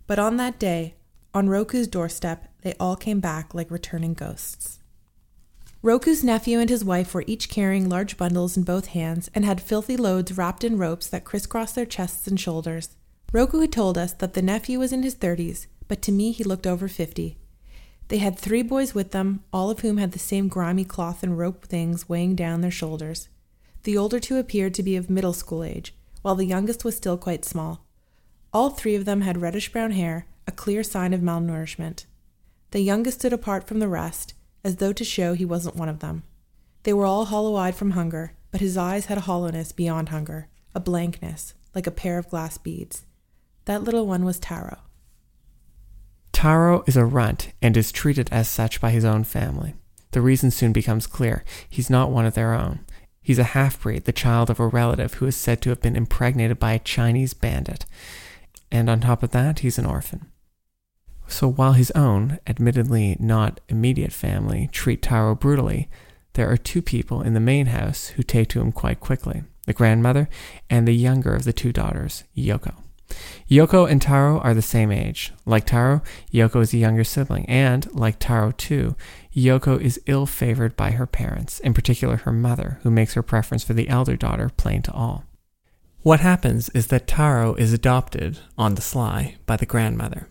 But 0.07 0.21
on 0.21 0.37
that 0.37 0.61
day, 0.61 0.95
on 1.35 1.49
Roku's 1.49 1.89
doorstep, 1.89 2.49
they 2.63 2.75
all 2.79 2.97
came 2.97 3.21
back 3.21 3.55
like 3.55 3.71
returning 3.71 4.15
ghosts. 4.15 4.79
Roku's 5.81 6.23
nephew 6.23 6.61
and 6.61 6.71
his 6.71 6.85
wife 6.85 7.13
were 7.13 7.25
each 7.27 7.49
carrying 7.49 7.89
large 7.89 8.17
bundles 8.17 8.57
in 8.57 8.63
both 8.63 8.89
hands 8.89 9.31
and 9.35 9.45
had 9.45 9.61
filthy 9.61 9.97
loads 9.97 10.37
wrapped 10.37 10.63
in 10.63 10.79
ropes 10.79 11.09
that 11.09 11.25
crisscrossed 11.25 11.75
their 11.75 11.87
chests 11.87 12.29
and 12.29 12.39
shoulders. 12.39 12.91
Roku 13.33 13.61
had 13.61 13.73
told 13.73 13.99
us 13.99 14.13
that 14.13 14.35
the 14.35 14.43
nephew 14.43 14.79
was 14.79 14.93
in 14.93 15.03
his 15.03 15.17
30s, 15.17 15.67
but 15.89 16.01
to 16.03 16.13
me 16.13 16.31
he 16.31 16.45
looked 16.45 16.67
over 16.67 16.87
50. 16.87 17.37
They 18.09 18.19
had 18.19 18.39
three 18.39 18.63
boys 18.63 18.95
with 18.95 19.13
them, 19.13 19.43
all 19.53 19.71
of 19.71 19.81
whom 19.81 19.97
had 19.97 20.13
the 20.13 20.19
same 20.19 20.49
grimy 20.49 20.85
cloth 20.85 21.23
and 21.23 21.39
rope 21.39 21.65
things 21.65 22.09
weighing 22.09 22.37
down 22.37 22.61
their 22.61 22.71
shoulders. 22.71 23.29
The 23.85 23.97
older 23.97 24.21
two 24.21 24.37
appeared 24.37 24.75
to 24.75 24.83
be 24.83 24.97
of 24.97 25.11
middle 25.11 25.33
school 25.33 25.65
age, 25.65 25.95
while 26.21 26.35
the 26.35 26.45
youngest 26.45 26.85
was 26.85 26.95
still 26.95 27.17
quite 27.17 27.45
small. 27.45 27.87
All 28.53 28.71
three 28.71 28.95
of 28.95 29.07
them 29.07 29.23
had 29.23 29.41
reddish 29.41 29.73
brown 29.73 29.93
hair, 29.93 30.27
a 30.53 30.55
clear 30.55 30.83
sign 30.83 31.15
of 31.15 31.23
malnourishment. 31.23 32.05
The 32.73 32.81
youngest 32.81 33.21
stood 33.21 33.33
apart 33.33 33.67
from 33.67 33.79
the 33.79 33.89
rest, 33.89 34.35
as 34.63 34.77
though 34.77 34.93
to 34.93 35.03
show 35.03 35.33
he 35.33 35.47
wasn't 35.47 35.77
one 35.77 35.89
of 35.89 36.01
them. 36.01 36.25
They 36.83 36.93
were 36.93 37.07
all 37.07 37.25
hollow 37.25 37.57
eyed 37.57 37.75
from 37.75 37.93
hunger, 37.93 38.35
but 38.51 38.61
his 38.61 38.77
eyes 38.77 39.07
had 39.07 39.17
a 39.17 39.23
hollowness 39.23 39.73
beyond 39.73 40.11
hunger, 40.11 40.49
a 40.75 40.81
blankness, 40.81 41.55
like 41.75 41.87
a 41.87 41.91
pair 41.91 42.19
of 42.19 42.29
glass 42.29 42.59
beads. 42.59 43.07
That 43.65 43.83
little 43.83 44.07
one 44.07 44.27
was 44.27 44.39
Taro. 44.39 44.79
Taro 46.33 46.85
is 46.87 46.99
a 46.99 47.07
runt 47.07 47.53
and 47.63 47.75
is 47.75 47.91
treated 47.91 48.29
as 48.31 48.47
such 48.47 48.79
by 48.79 48.91
his 48.91 49.07
own 49.07 49.25
family. 49.25 49.75
The 50.11 50.21
reason 50.21 50.51
soon 50.51 50.75
becomes 50.75 51.07
clear. 51.07 51.45
He's 51.67 51.89
not 51.89 52.11
one 52.11 52.27
of 52.27 52.35
their 52.35 52.53
own. 52.53 52.81
He's 53.23 53.39
a 53.39 53.55
half 53.55 53.81
breed, 53.81 54.05
the 54.05 54.13
child 54.13 54.51
of 54.51 54.61
a 54.61 54.67
relative 54.67 55.15
who 55.15 55.27
is 55.27 55.37
said 55.37 55.63
to 55.63 55.71
have 55.71 55.81
been 55.81 55.97
impregnated 55.97 56.59
by 56.59 56.73
a 56.73 56.79
Chinese 56.79 57.33
bandit. 57.33 57.87
And 58.71 58.91
on 58.91 59.01
top 59.01 59.23
of 59.23 59.31
that, 59.31 59.61
he's 59.61 59.79
an 59.79 59.87
orphan. 59.87 60.32
So 61.33 61.49
while 61.49 61.73
his 61.73 61.91
own, 61.93 62.39
admittedly 62.47 63.17
not 63.19 63.61
immediate 63.71 64.13
family, 64.13 64.69
treat 64.71 65.01
Taro 65.01 65.35
brutally, 65.35 65.89
there 66.35 66.51
are 66.51 66.59
two 66.59 66.83
people 66.83 67.23
in 67.23 67.33
the 67.33 67.41
main 67.41 67.67
house 67.67 68.09
who 68.09 68.23
take 68.23 68.49
to 68.51 68.61
him 68.61 68.71
quite 68.71 69.01
quickly 69.01 69.43
the 69.65 69.73
grandmother 69.73 70.29
and 70.69 70.87
the 70.87 70.95
younger 70.95 71.35
of 71.35 71.45
the 71.45 71.53
two 71.53 71.73
daughters, 71.73 72.25
Yoko. 72.37 72.75
Yoko 73.49 73.91
and 73.91 74.03
Taro 74.03 74.41
are 74.41 74.53
the 74.53 74.61
same 74.61 74.93
age. 74.93 75.33
Like 75.47 75.65
Taro, 75.65 76.03
Yoko 76.31 76.61
is 76.61 76.75
a 76.75 76.79
younger 76.79 77.05
sibling, 77.05 77.47
and, 77.47 77.91
like 77.95 78.19
Taro 78.19 78.51
too, 78.53 78.95
Yoko 79.35 79.81
is 79.81 80.01
ill 80.07 80.27
favored 80.27 80.77
by 80.77 80.91
her 80.91 81.07
parents, 81.07 81.61
in 81.61 81.73
particular 81.73 82.17
her 82.17 82.33
mother, 82.33 82.79
who 82.83 82.91
makes 82.91 83.15
her 83.15 83.23
preference 83.23 83.65
for 83.65 83.73
the 83.73 83.89
elder 83.89 84.17
daughter 84.17 84.51
plain 84.57 84.83
to 84.83 84.93
all. 84.93 85.25
What 86.03 86.21
happens 86.21 86.69
is 86.71 86.89
that 86.89 87.07
Taro 87.07 87.55
is 87.55 87.73
adopted, 87.73 88.41
on 88.59 88.75
the 88.75 88.83
sly, 88.83 89.37
by 89.47 89.57
the 89.57 89.67
grandmother. 89.67 90.29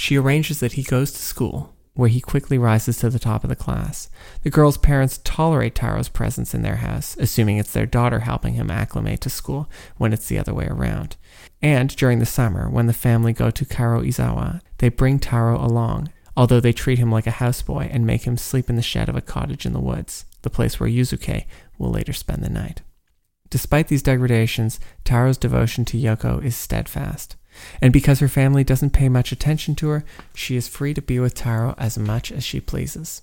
She 0.00 0.16
arranges 0.16 0.60
that 0.60 0.74
he 0.74 0.84
goes 0.84 1.10
to 1.10 1.18
school, 1.18 1.74
where 1.94 2.08
he 2.08 2.20
quickly 2.20 2.56
rises 2.56 2.98
to 2.98 3.10
the 3.10 3.18
top 3.18 3.42
of 3.42 3.50
the 3.50 3.56
class. 3.56 4.08
The 4.44 4.48
girl's 4.48 4.78
parents 4.78 5.18
tolerate 5.24 5.74
Taro's 5.74 6.08
presence 6.08 6.54
in 6.54 6.62
their 6.62 6.76
house, 6.76 7.16
assuming 7.18 7.56
it's 7.56 7.72
their 7.72 7.84
daughter 7.84 8.20
helping 8.20 8.54
him 8.54 8.70
acclimate 8.70 9.20
to 9.22 9.28
school 9.28 9.68
when 9.96 10.12
it's 10.12 10.28
the 10.28 10.38
other 10.38 10.54
way 10.54 10.68
around. 10.68 11.16
And 11.60 11.94
during 11.96 12.20
the 12.20 12.26
summer, 12.26 12.70
when 12.70 12.86
the 12.86 12.92
family 12.92 13.32
go 13.32 13.50
to 13.50 13.64
Karuizawa, 13.64 14.60
they 14.78 14.88
bring 14.88 15.18
Taro 15.18 15.58
along, 15.58 16.12
although 16.36 16.60
they 16.60 16.72
treat 16.72 17.00
him 17.00 17.10
like 17.10 17.26
a 17.26 17.32
houseboy 17.32 17.88
and 17.90 18.06
make 18.06 18.22
him 18.22 18.36
sleep 18.36 18.70
in 18.70 18.76
the 18.76 18.82
shed 18.82 19.08
of 19.08 19.16
a 19.16 19.20
cottage 19.20 19.66
in 19.66 19.72
the 19.72 19.80
woods, 19.80 20.26
the 20.42 20.48
place 20.48 20.78
where 20.78 20.88
Yusuke 20.88 21.44
will 21.76 21.90
later 21.90 22.12
spend 22.12 22.44
the 22.44 22.48
night. 22.48 22.82
Despite 23.50 23.88
these 23.88 24.02
degradations, 24.02 24.78
Taro's 25.02 25.38
devotion 25.38 25.84
to 25.86 25.98
Yoko 25.98 26.40
is 26.40 26.54
steadfast. 26.54 27.34
And 27.80 27.92
because 27.92 28.20
her 28.20 28.28
family 28.28 28.64
doesn't 28.64 28.90
pay 28.90 29.08
much 29.08 29.32
attention 29.32 29.74
to 29.76 29.88
her, 29.88 30.04
she 30.34 30.56
is 30.56 30.68
free 30.68 30.94
to 30.94 31.02
be 31.02 31.18
with 31.18 31.34
Taro 31.34 31.74
as 31.78 31.98
much 31.98 32.32
as 32.32 32.44
she 32.44 32.60
pleases. 32.60 33.22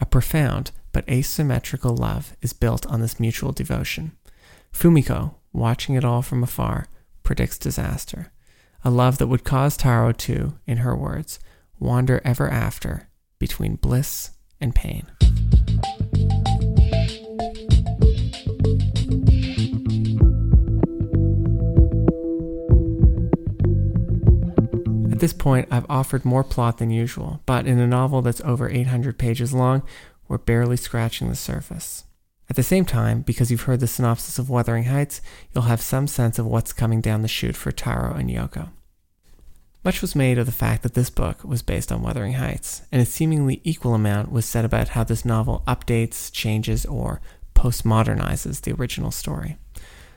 A 0.00 0.06
profound 0.06 0.70
but 0.92 1.08
asymmetrical 1.08 1.96
love 1.96 2.36
is 2.40 2.52
built 2.52 2.86
on 2.86 3.00
this 3.00 3.18
mutual 3.18 3.52
devotion. 3.52 4.12
Fumiko, 4.72 5.34
watching 5.52 5.94
it 5.94 6.04
all 6.04 6.22
from 6.22 6.42
afar, 6.42 6.86
predicts 7.22 7.58
disaster. 7.58 8.32
A 8.84 8.90
love 8.90 9.18
that 9.18 9.28
would 9.28 9.44
cause 9.44 9.76
Taro 9.76 10.12
to, 10.12 10.54
in 10.66 10.78
her 10.78 10.94
words, 10.94 11.38
wander 11.78 12.20
ever 12.24 12.48
after 12.48 13.08
between 13.38 13.76
bliss 13.76 14.30
and 14.60 14.74
pain. 14.74 15.06
This 25.24 25.32
point, 25.32 25.68
I've 25.70 25.86
offered 25.88 26.26
more 26.26 26.44
plot 26.44 26.76
than 26.76 26.90
usual, 26.90 27.40
but 27.46 27.66
in 27.66 27.78
a 27.78 27.86
novel 27.86 28.20
that's 28.20 28.42
over 28.42 28.68
800 28.68 29.18
pages 29.18 29.54
long, 29.54 29.82
we're 30.28 30.36
barely 30.36 30.76
scratching 30.76 31.30
the 31.30 31.34
surface. 31.34 32.04
At 32.50 32.56
the 32.56 32.62
same 32.62 32.84
time, 32.84 33.22
because 33.22 33.50
you've 33.50 33.62
heard 33.62 33.80
the 33.80 33.86
synopsis 33.86 34.38
of 34.38 34.50
Wuthering 34.50 34.84
Heights, 34.84 35.22
you'll 35.54 35.64
have 35.64 35.80
some 35.80 36.06
sense 36.06 36.38
of 36.38 36.44
what's 36.44 36.74
coming 36.74 37.00
down 37.00 37.22
the 37.22 37.28
chute 37.28 37.56
for 37.56 37.72
Taro 37.72 38.12
and 38.14 38.28
Yoko. 38.28 38.68
Much 39.82 40.02
was 40.02 40.14
made 40.14 40.36
of 40.36 40.44
the 40.44 40.52
fact 40.52 40.82
that 40.82 40.92
this 40.92 41.08
book 41.08 41.42
was 41.42 41.62
based 41.62 41.90
on 41.90 42.02
Wuthering 42.02 42.34
Heights, 42.34 42.82
and 42.92 43.00
a 43.00 43.06
seemingly 43.06 43.62
equal 43.64 43.94
amount 43.94 44.30
was 44.30 44.44
said 44.44 44.66
about 44.66 44.90
how 44.90 45.04
this 45.04 45.24
novel 45.24 45.62
updates, 45.66 46.30
changes, 46.30 46.84
or 46.84 47.22
postmodernizes 47.54 48.60
the 48.60 48.74
original 48.74 49.10
story. 49.10 49.56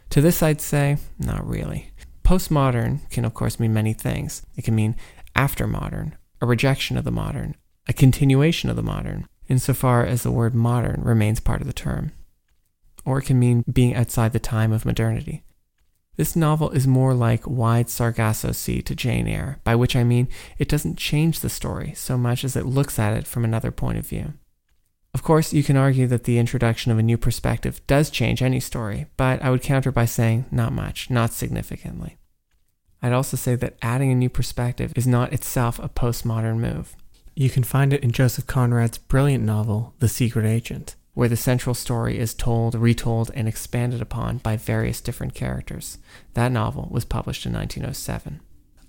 To 0.09 0.19
this, 0.19 0.43
I'd 0.43 0.59
say, 0.59 0.97
not 1.17 1.47
really. 1.47 1.91
Postmodern 2.27 3.09
can, 3.09 3.23
of 3.23 3.33
course, 3.33 3.57
mean 3.57 3.73
many 3.73 3.93
things. 3.93 4.45
It 4.57 4.65
can 4.65 4.75
mean 4.75 4.97
after 5.33 5.65
modern, 5.65 6.17
a 6.41 6.45
rejection 6.45 6.97
of 6.97 7.05
the 7.05 7.09
modern, 7.11 7.55
a 7.87 7.93
continuation 7.93 8.69
of 8.69 8.75
the 8.75 8.83
modern, 8.83 9.29
insofar 9.47 10.05
as 10.05 10.23
the 10.23 10.31
word 10.31 10.53
modern 10.53 11.03
remains 11.03 11.39
part 11.39 11.61
of 11.61 11.67
the 11.67 11.71
term. 11.71 12.11
Or 13.05 13.19
it 13.19 13.21
can 13.27 13.39
mean 13.39 13.63
being 13.71 13.95
outside 13.95 14.33
the 14.33 14.41
time 14.41 14.73
of 14.73 14.85
modernity. 14.85 15.45
This 16.17 16.35
novel 16.35 16.69
is 16.71 16.85
more 16.85 17.13
like 17.13 17.47
Wide 17.47 17.89
Sargasso 17.89 18.51
Sea 18.51 18.81
to 18.81 18.93
Jane 18.93 19.29
Eyre, 19.29 19.61
by 19.63 19.75
which 19.75 19.95
I 19.95 20.03
mean 20.03 20.27
it 20.57 20.67
doesn't 20.67 20.97
change 20.97 21.39
the 21.39 21.47
story 21.47 21.93
so 21.95 22.17
much 22.17 22.43
as 22.43 22.57
it 22.57 22.65
looks 22.65 22.99
at 22.99 23.15
it 23.15 23.25
from 23.25 23.45
another 23.45 23.71
point 23.71 23.99
of 23.99 24.05
view. 24.05 24.33
Of 25.17 25.23
course, 25.23 25.51
you 25.51 25.63
can 25.63 25.77
argue 25.77 26.05
that 26.05 26.25
the 26.25 26.37
introduction 26.37 26.91
of 26.91 26.99
a 26.99 27.01
new 27.01 27.17
perspective 27.17 27.81
does 27.87 28.11
change 28.11 28.43
any 28.43 28.59
story, 28.59 29.07
but 29.17 29.41
I 29.41 29.49
would 29.49 29.63
counter 29.63 29.91
by 29.91 30.05
saying 30.05 30.45
not 30.51 30.71
much, 30.71 31.09
not 31.09 31.33
significantly. 31.33 32.17
I'd 33.01 33.13
also 33.13 33.35
say 33.35 33.55
that 33.55 33.77
adding 33.81 34.11
a 34.11 34.15
new 34.15 34.29
perspective 34.29 34.93
is 34.95 35.07
not 35.07 35.33
itself 35.33 35.79
a 35.79 35.89
postmodern 35.89 36.59
move. 36.59 36.95
You 37.35 37.49
can 37.49 37.63
find 37.63 37.93
it 37.93 38.03
in 38.03 38.11
Joseph 38.11 38.45
Conrad's 38.45 38.99
brilliant 38.99 39.43
novel, 39.43 39.95
The 39.97 40.07
Secret 40.07 40.45
Agent, 40.45 40.93
where 41.15 41.27
the 41.27 41.35
central 41.35 41.73
story 41.73 42.19
is 42.19 42.35
told, 42.35 42.75
retold, 42.75 43.31
and 43.33 43.47
expanded 43.47 44.03
upon 44.03 44.37
by 44.37 44.55
various 44.55 45.01
different 45.01 45.33
characters. 45.33 45.97
That 46.35 46.51
novel 46.51 46.89
was 46.91 47.05
published 47.05 47.47
in 47.47 47.53
1907. 47.53 48.39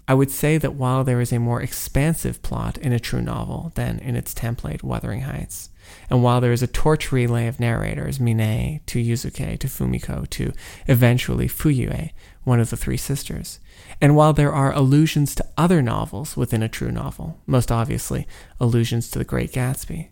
I 0.07 0.15
would 0.15 0.31
say 0.31 0.57
that 0.57 0.75
while 0.75 1.05
there 1.05 1.21
is 1.21 1.33
a 1.33 1.39
more 1.39 1.61
expansive 1.61 2.43
plot 2.43 2.79
in 2.79 2.93
a 2.93 2.99
true 2.99 3.21
novel 3.21 3.73
than 3.75 3.99
in 3.99 4.17
its 4.17 4.33
template, 4.33 4.83
Wuthering 4.83 5.23
Heights, 5.23 5.69
and 6.11 6.23
while 6.23 6.41
there 6.41 6.53
is 6.53 6.63
a 6.63 6.67
torch 6.67 7.13
relay 7.13 7.47
of 7.47 7.61
narrators, 7.61 8.19
Minae 8.19 8.81
to 8.87 9.03
Yusuke 9.03 9.59
to 9.59 9.67
Fumiko 9.67 10.29
to 10.31 10.53
eventually 10.87 11.49
Fuyue, 11.49 12.11
one 12.45 12.61
of 12.61 12.71
the 12.71 12.77
three 12.77 12.97
sisters, 12.97 13.61
and 14.01 14.17
while 14.17 14.33
there 14.33 14.53
are 14.53 14.73
allusions 14.73 15.35
to 15.35 15.47
other 15.57 15.83
novels 15.83 16.37
within 16.37 16.63
a 16.63 16.69
true 16.69 16.91
novel, 16.91 17.41
most 17.47 17.71
obviously 17.71 18.27
allusions 18.61 19.11
to 19.11 19.19
The 19.19 19.25
Great 19.25 19.53
Gatsby, 19.53 20.11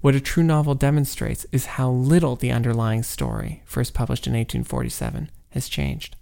what 0.00 0.14
a 0.14 0.20
true 0.20 0.44
novel 0.44 0.76
demonstrates 0.76 1.44
is 1.50 1.66
how 1.66 1.90
little 1.90 2.36
the 2.36 2.52
underlying 2.52 3.02
story, 3.02 3.62
first 3.64 3.94
published 3.94 4.28
in 4.28 4.32
1847, 4.32 5.30
has 5.50 5.68
changed. 5.68 6.14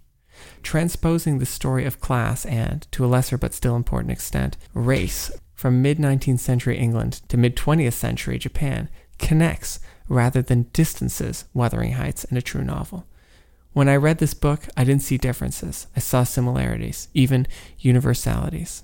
Transposing 0.63 1.37
the 1.37 1.45
story 1.45 1.85
of 1.85 1.99
class 1.99 2.43
and, 2.45 2.87
to 2.91 3.05
a 3.05 3.07
lesser 3.07 3.37
but 3.37 3.53
still 3.53 3.75
important 3.75 4.11
extent, 4.11 4.57
race 4.73 5.31
from 5.57 5.81
mid 5.81 5.97
19th 5.97 6.39
century 6.39 6.77
England 6.77 7.21
to 7.27 7.35
mid 7.35 7.57
20th 7.57 7.93
century 7.93 8.37
Japan 8.37 8.87
connects 9.17 9.79
rather 10.07 10.41
than 10.41 10.69
distances 10.71 11.45
Wuthering 11.53 11.93
Heights 11.93 12.23
and 12.25 12.37
a 12.37 12.41
true 12.41 12.63
novel. 12.63 13.05
When 13.73 13.89
I 13.89 13.95
read 13.95 14.19
this 14.19 14.33
book, 14.33 14.67
I 14.77 14.83
didn't 14.83 15.01
see 15.01 15.17
differences. 15.17 15.87
I 15.95 15.99
saw 15.99 16.23
similarities, 16.23 17.09
even 17.13 17.47
universalities. 17.79 18.83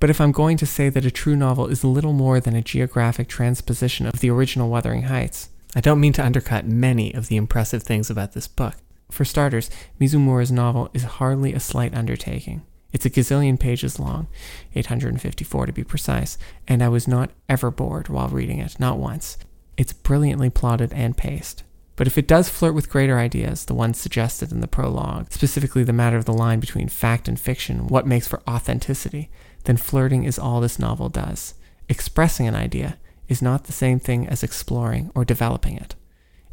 But 0.00 0.10
if 0.10 0.20
I'm 0.20 0.32
going 0.32 0.56
to 0.58 0.66
say 0.66 0.88
that 0.88 1.04
a 1.04 1.10
true 1.10 1.36
novel 1.36 1.66
is 1.66 1.82
little 1.82 2.12
more 2.12 2.38
than 2.38 2.54
a 2.54 2.62
geographic 2.62 3.28
transposition 3.28 4.06
of 4.06 4.20
the 4.20 4.30
original 4.30 4.70
Wuthering 4.70 5.02
Heights, 5.04 5.50
I 5.74 5.80
don't 5.80 6.00
mean 6.00 6.12
to 6.14 6.24
undercut 6.24 6.66
many 6.66 7.12
of 7.12 7.26
the 7.26 7.36
impressive 7.36 7.82
things 7.82 8.08
about 8.08 8.32
this 8.32 8.48
book. 8.48 8.76
For 9.10 9.24
starters, 9.24 9.70
Mizumura's 10.00 10.52
novel 10.52 10.88
is 10.94 11.02
hardly 11.02 11.52
a 11.52 11.60
slight 11.60 11.94
undertaking. 11.94 12.62
It's 12.92 13.04
a 13.04 13.10
gazillion 13.10 13.60
pages 13.60 13.98
long, 13.98 14.28
854 14.74 15.66
to 15.66 15.72
be 15.72 15.84
precise, 15.84 16.38
and 16.66 16.82
I 16.82 16.88
was 16.88 17.06
not 17.06 17.30
ever 17.48 17.70
bored 17.70 18.08
while 18.08 18.28
reading 18.28 18.58
it, 18.58 18.80
not 18.80 18.98
once. 18.98 19.36
It's 19.76 19.92
brilliantly 19.92 20.50
plotted 20.50 20.92
and 20.92 21.16
paced. 21.16 21.64
But 21.96 22.06
if 22.06 22.16
it 22.16 22.28
does 22.28 22.48
flirt 22.48 22.74
with 22.74 22.88
greater 22.88 23.18
ideas, 23.18 23.64
the 23.64 23.74
ones 23.74 24.00
suggested 24.00 24.52
in 24.52 24.60
the 24.60 24.68
prologue, 24.68 25.32
specifically 25.32 25.84
the 25.84 25.92
matter 25.92 26.16
of 26.16 26.24
the 26.24 26.32
line 26.32 26.60
between 26.60 26.88
fact 26.88 27.28
and 27.28 27.38
fiction, 27.38 27.88
what 27.88 28.06
makes 28.06 28.28
for 28.28 28.40
authenticity, 28.48 29.30
then 29.64 29.76
flirting 29.76 30.24
is 30.24 30.38
all 30.38 30.60
this 30.60 30.78
novel 30.78 31.08
does. 31.08 31.54
Expressing 31.88 32.46
an 32.46 32.54
idea 32.54 32.98
is 33.28 33.42
not 33.42 33.64
the 33.64 33.72
same 33.72 33.98
thing 33.98 34.26
as 34.28 34.42
exploring 34.42 35.10
or 35.14 35.24
developing 35.24 35.76
it. 35.76 35.94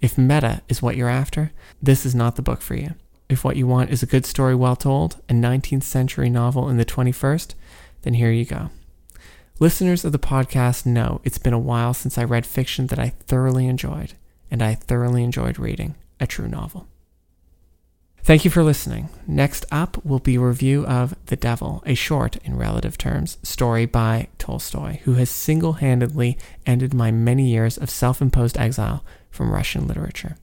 If 0.02 0.18
meta 0.18 0.64
is 0.68 0.82
what 0.82 0.98
you're 0.98 1.10
after, 1.10 1.52
this 1.82 2.06
is 2.06 2.14
not 2.14 2.36
the 2.36 2.42
book 2.42 2.62
for 2.62 2.76
you. 2.76 2.96
If 3.28 3.44
what 3.44 3.56
you 3.56 3.66
want 3.66 3.90
is 3.90 4.04
a 4.04 4.08
good 4.08 4.26
story 4.26 4.54
well 4.54 4.76
told, 4.76 5.22
a 5.28 5.34
19th 5.34 5.84
century 5.84 6.30
novel 6.30 6.70
in 6.70 6.78
the 6.78 6.86
21st, 6.86 7.56
then 8.04 8.14
here 8.14 8.32
you 8.32 8.46
go. 8.46 8.70
Listeners 9.60 10.06
of 10.06 10.12
the 10.12 10.20
podcast 10.20 10.86
know 10.86 11.22
it's 11.24 11.38
been 11.38 11.54
a 11.54 11.60
while 11.60 11.94
since 11.94 12.18
I 12.18 12.24
read 12.24 12.46
fiction 12.46 12.88
that 12.88 13.00
I 13.00 13.10
thoroughly 13.28 13.68
enjoyed, 13.68 14.14
and 14.52 14.62
I 14.62 14.76
thoroughly 14.76 15.24
enjoyed 15.24 15.58
reading 15.58 15.96
a 16.20 16.28
true 16.28 16.48
novel. 16.48 16.88
Thank 18.22 18.44
you 18.44 18.52
for 18.52 18.64
listening. 18.64 19.10
Next 19.28 19.66
up 19.72 20.04
will 20.04 20.20
be 20.20 20.36
a 20.36 20.40
review 20.40 20.86
of 20.88 21.16
The 21.28 21.36
Devil, 21.36 21.84
a 21.86 21.94
short, 21.94 22.38
in 22.38 22.58
relative 22.58 22.98
terms, 22.98 23.38
story 23.44 23.86
by 23.86 24.30
Tolstoy, 24.40 24.98
who 25.04 25.14
has 25.14 25.30
single 25.30 25.74
handedly 25.74 26.38
ended 26.66 26.94
my 26.94 27.12
many 27.12 27.48
years 27.48 27.78
of 27.78 27.90
self 27.90 28.22
imposed 28.22 28.58
exile 28.58 29.06
from 29.30 29.52
Russian 29.52 29.88
literature. 29.88 30.38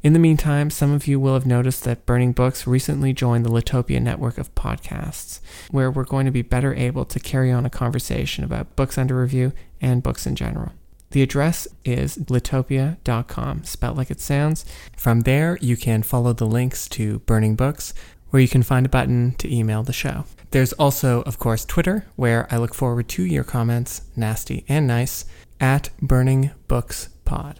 In 0.00 0.12
the 0.12 0.20
meantime, 0.20 0.70
some 0.70 0.92
of 0.92 1.08
you 1.08 1.18
will 1.18 1.34
have 1.34 1.46
noticed 1.46 1.82
that 1.82 2.06
Burning 2.06 2.32
Books 2.32 2.68
recently 2.68 3.12
joined 3.12 3.44
the 3.44 3.50
Litopia 3.50 4.00
network 4.00 4.38
of 4.38 4.54
podcasts, 4.54 5.40
where 5.72 5.90
we're 5.90 6.04
going 6.04 6.24
to 6.26 6.30
be 6.30 6.42
better 6.42 6.72
able 6.72 7.04
to 7.06 7.18
carry 7.18 7.50
on 7.50 7.66
a 7.66 7.70
conversation 7.70 8.44
about 8.44 8.76
books 8.76 8.96
under 8.96 9.20
review 9.20 9.52
and 9.80 10.02
books 10.02 10.24
in 10.24 10.36
general. 10.36 10.72
The 11.10 11.22
address 11.22 11.66
is 11.84 12.16
litopia.com, 12.16 13.64
spelled 13.64 13.96
like 13.96 14.10
it 14.10 14.20
sounds. 14.20 14.64
From 14.96 15.20
there, 15.20 15.58
you 15.60 15.76
can 15.76 16.04
follow 16.04 16.32
the 16.32 16.46
links 16.46 16.88
to 16.90 17.18
Burning 17.20 17.56
Books, 17.56 17.92
where 18.30 18.42
you 18.42 18.48
can 18.48 18.62
find 18.62 18.86
a 18.86 18.90
button 18.90 19.34
to 19.38 19.52
email 19.52 19.82
the 19.82 19.92
show. 19.92 20.26
There's 20.50 20.74
also, 20.74 21.22
of 21.22 21.38
course, 21.38 21.64
Twitter, 21.64 22.06
where 22.14 22.46
I 22.52 22.58
look 22.58 22.74
forward 22.74 23.08
to 23.08 23.24
your 23.24 23.44
comments, 23.44 24.02
nasty 24.14 24.64
and 24.68 24.86
nice, 24.86 25.24
at 25.60 25.90
Burning 26.00 26.52
Books 26.68 27.08
Pod. 27.24 27.58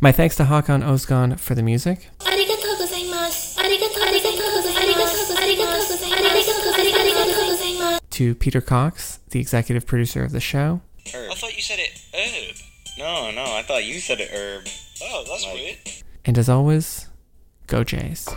My 0.00 0.12
thanks 0.12 0.36
to 0.36 0.44
Hakan 0.44 0.82
Ozgan 0.82 1.38
for 1.38 1.54
the 1.54 1.62
music. 1.62 2.10
To 8.10 8.34
Peter 8.36 8.60
Cox, 8.60 9.18
the 9.30 9.40
executive 9.40 9.86
producer 9.86 10.22
of 10.22 10.32
the 10.32 10.40
show. 10.40 10.82
Herb. 11.12 11.30
I 11.30 11.34
thought 11.34 11.56
you 11.56 11.62
said 11.62 11.78
it 11.80 12.00
herb. 12.14 12.56
No, 12.98 13.30
no, 13.32 13.42
I 13.42 13.62
thought 13.62 13.84
you 13.84 13.98
said 13.98 14.20
it 14.20 14.30
herb. 14.32 14.66
Oh, 15.02 15.24
that's 15.28 15.44
like. 15.44 15.54
weird. 15.54 15.78
And 16.24 16.38
as 16.38 16.48
always, 16.48 17.08
go 17.66 17.82
Jays. 17.82 18.28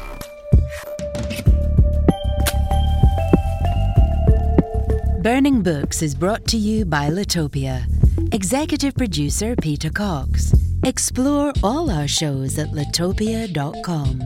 Burning 5.22 5.62
Books 5.62 6.02
is 6.02 6.15
brought 6.15 6.46
to 6.48 6.58
you 6.58 6.86
by 6.86 7.10
Litopia. 7.10 7.86
Executive 8.32 8.96
producer 8.96 9.56
Peter 9.56 9.89
Cox. 9.89 10.54
Explore 10.83 11.53
all 11.63 11.89
our 11.89 12.07
shows 12.07 12.57
at 12.57 12.69
litopia.com. 12.69 14.23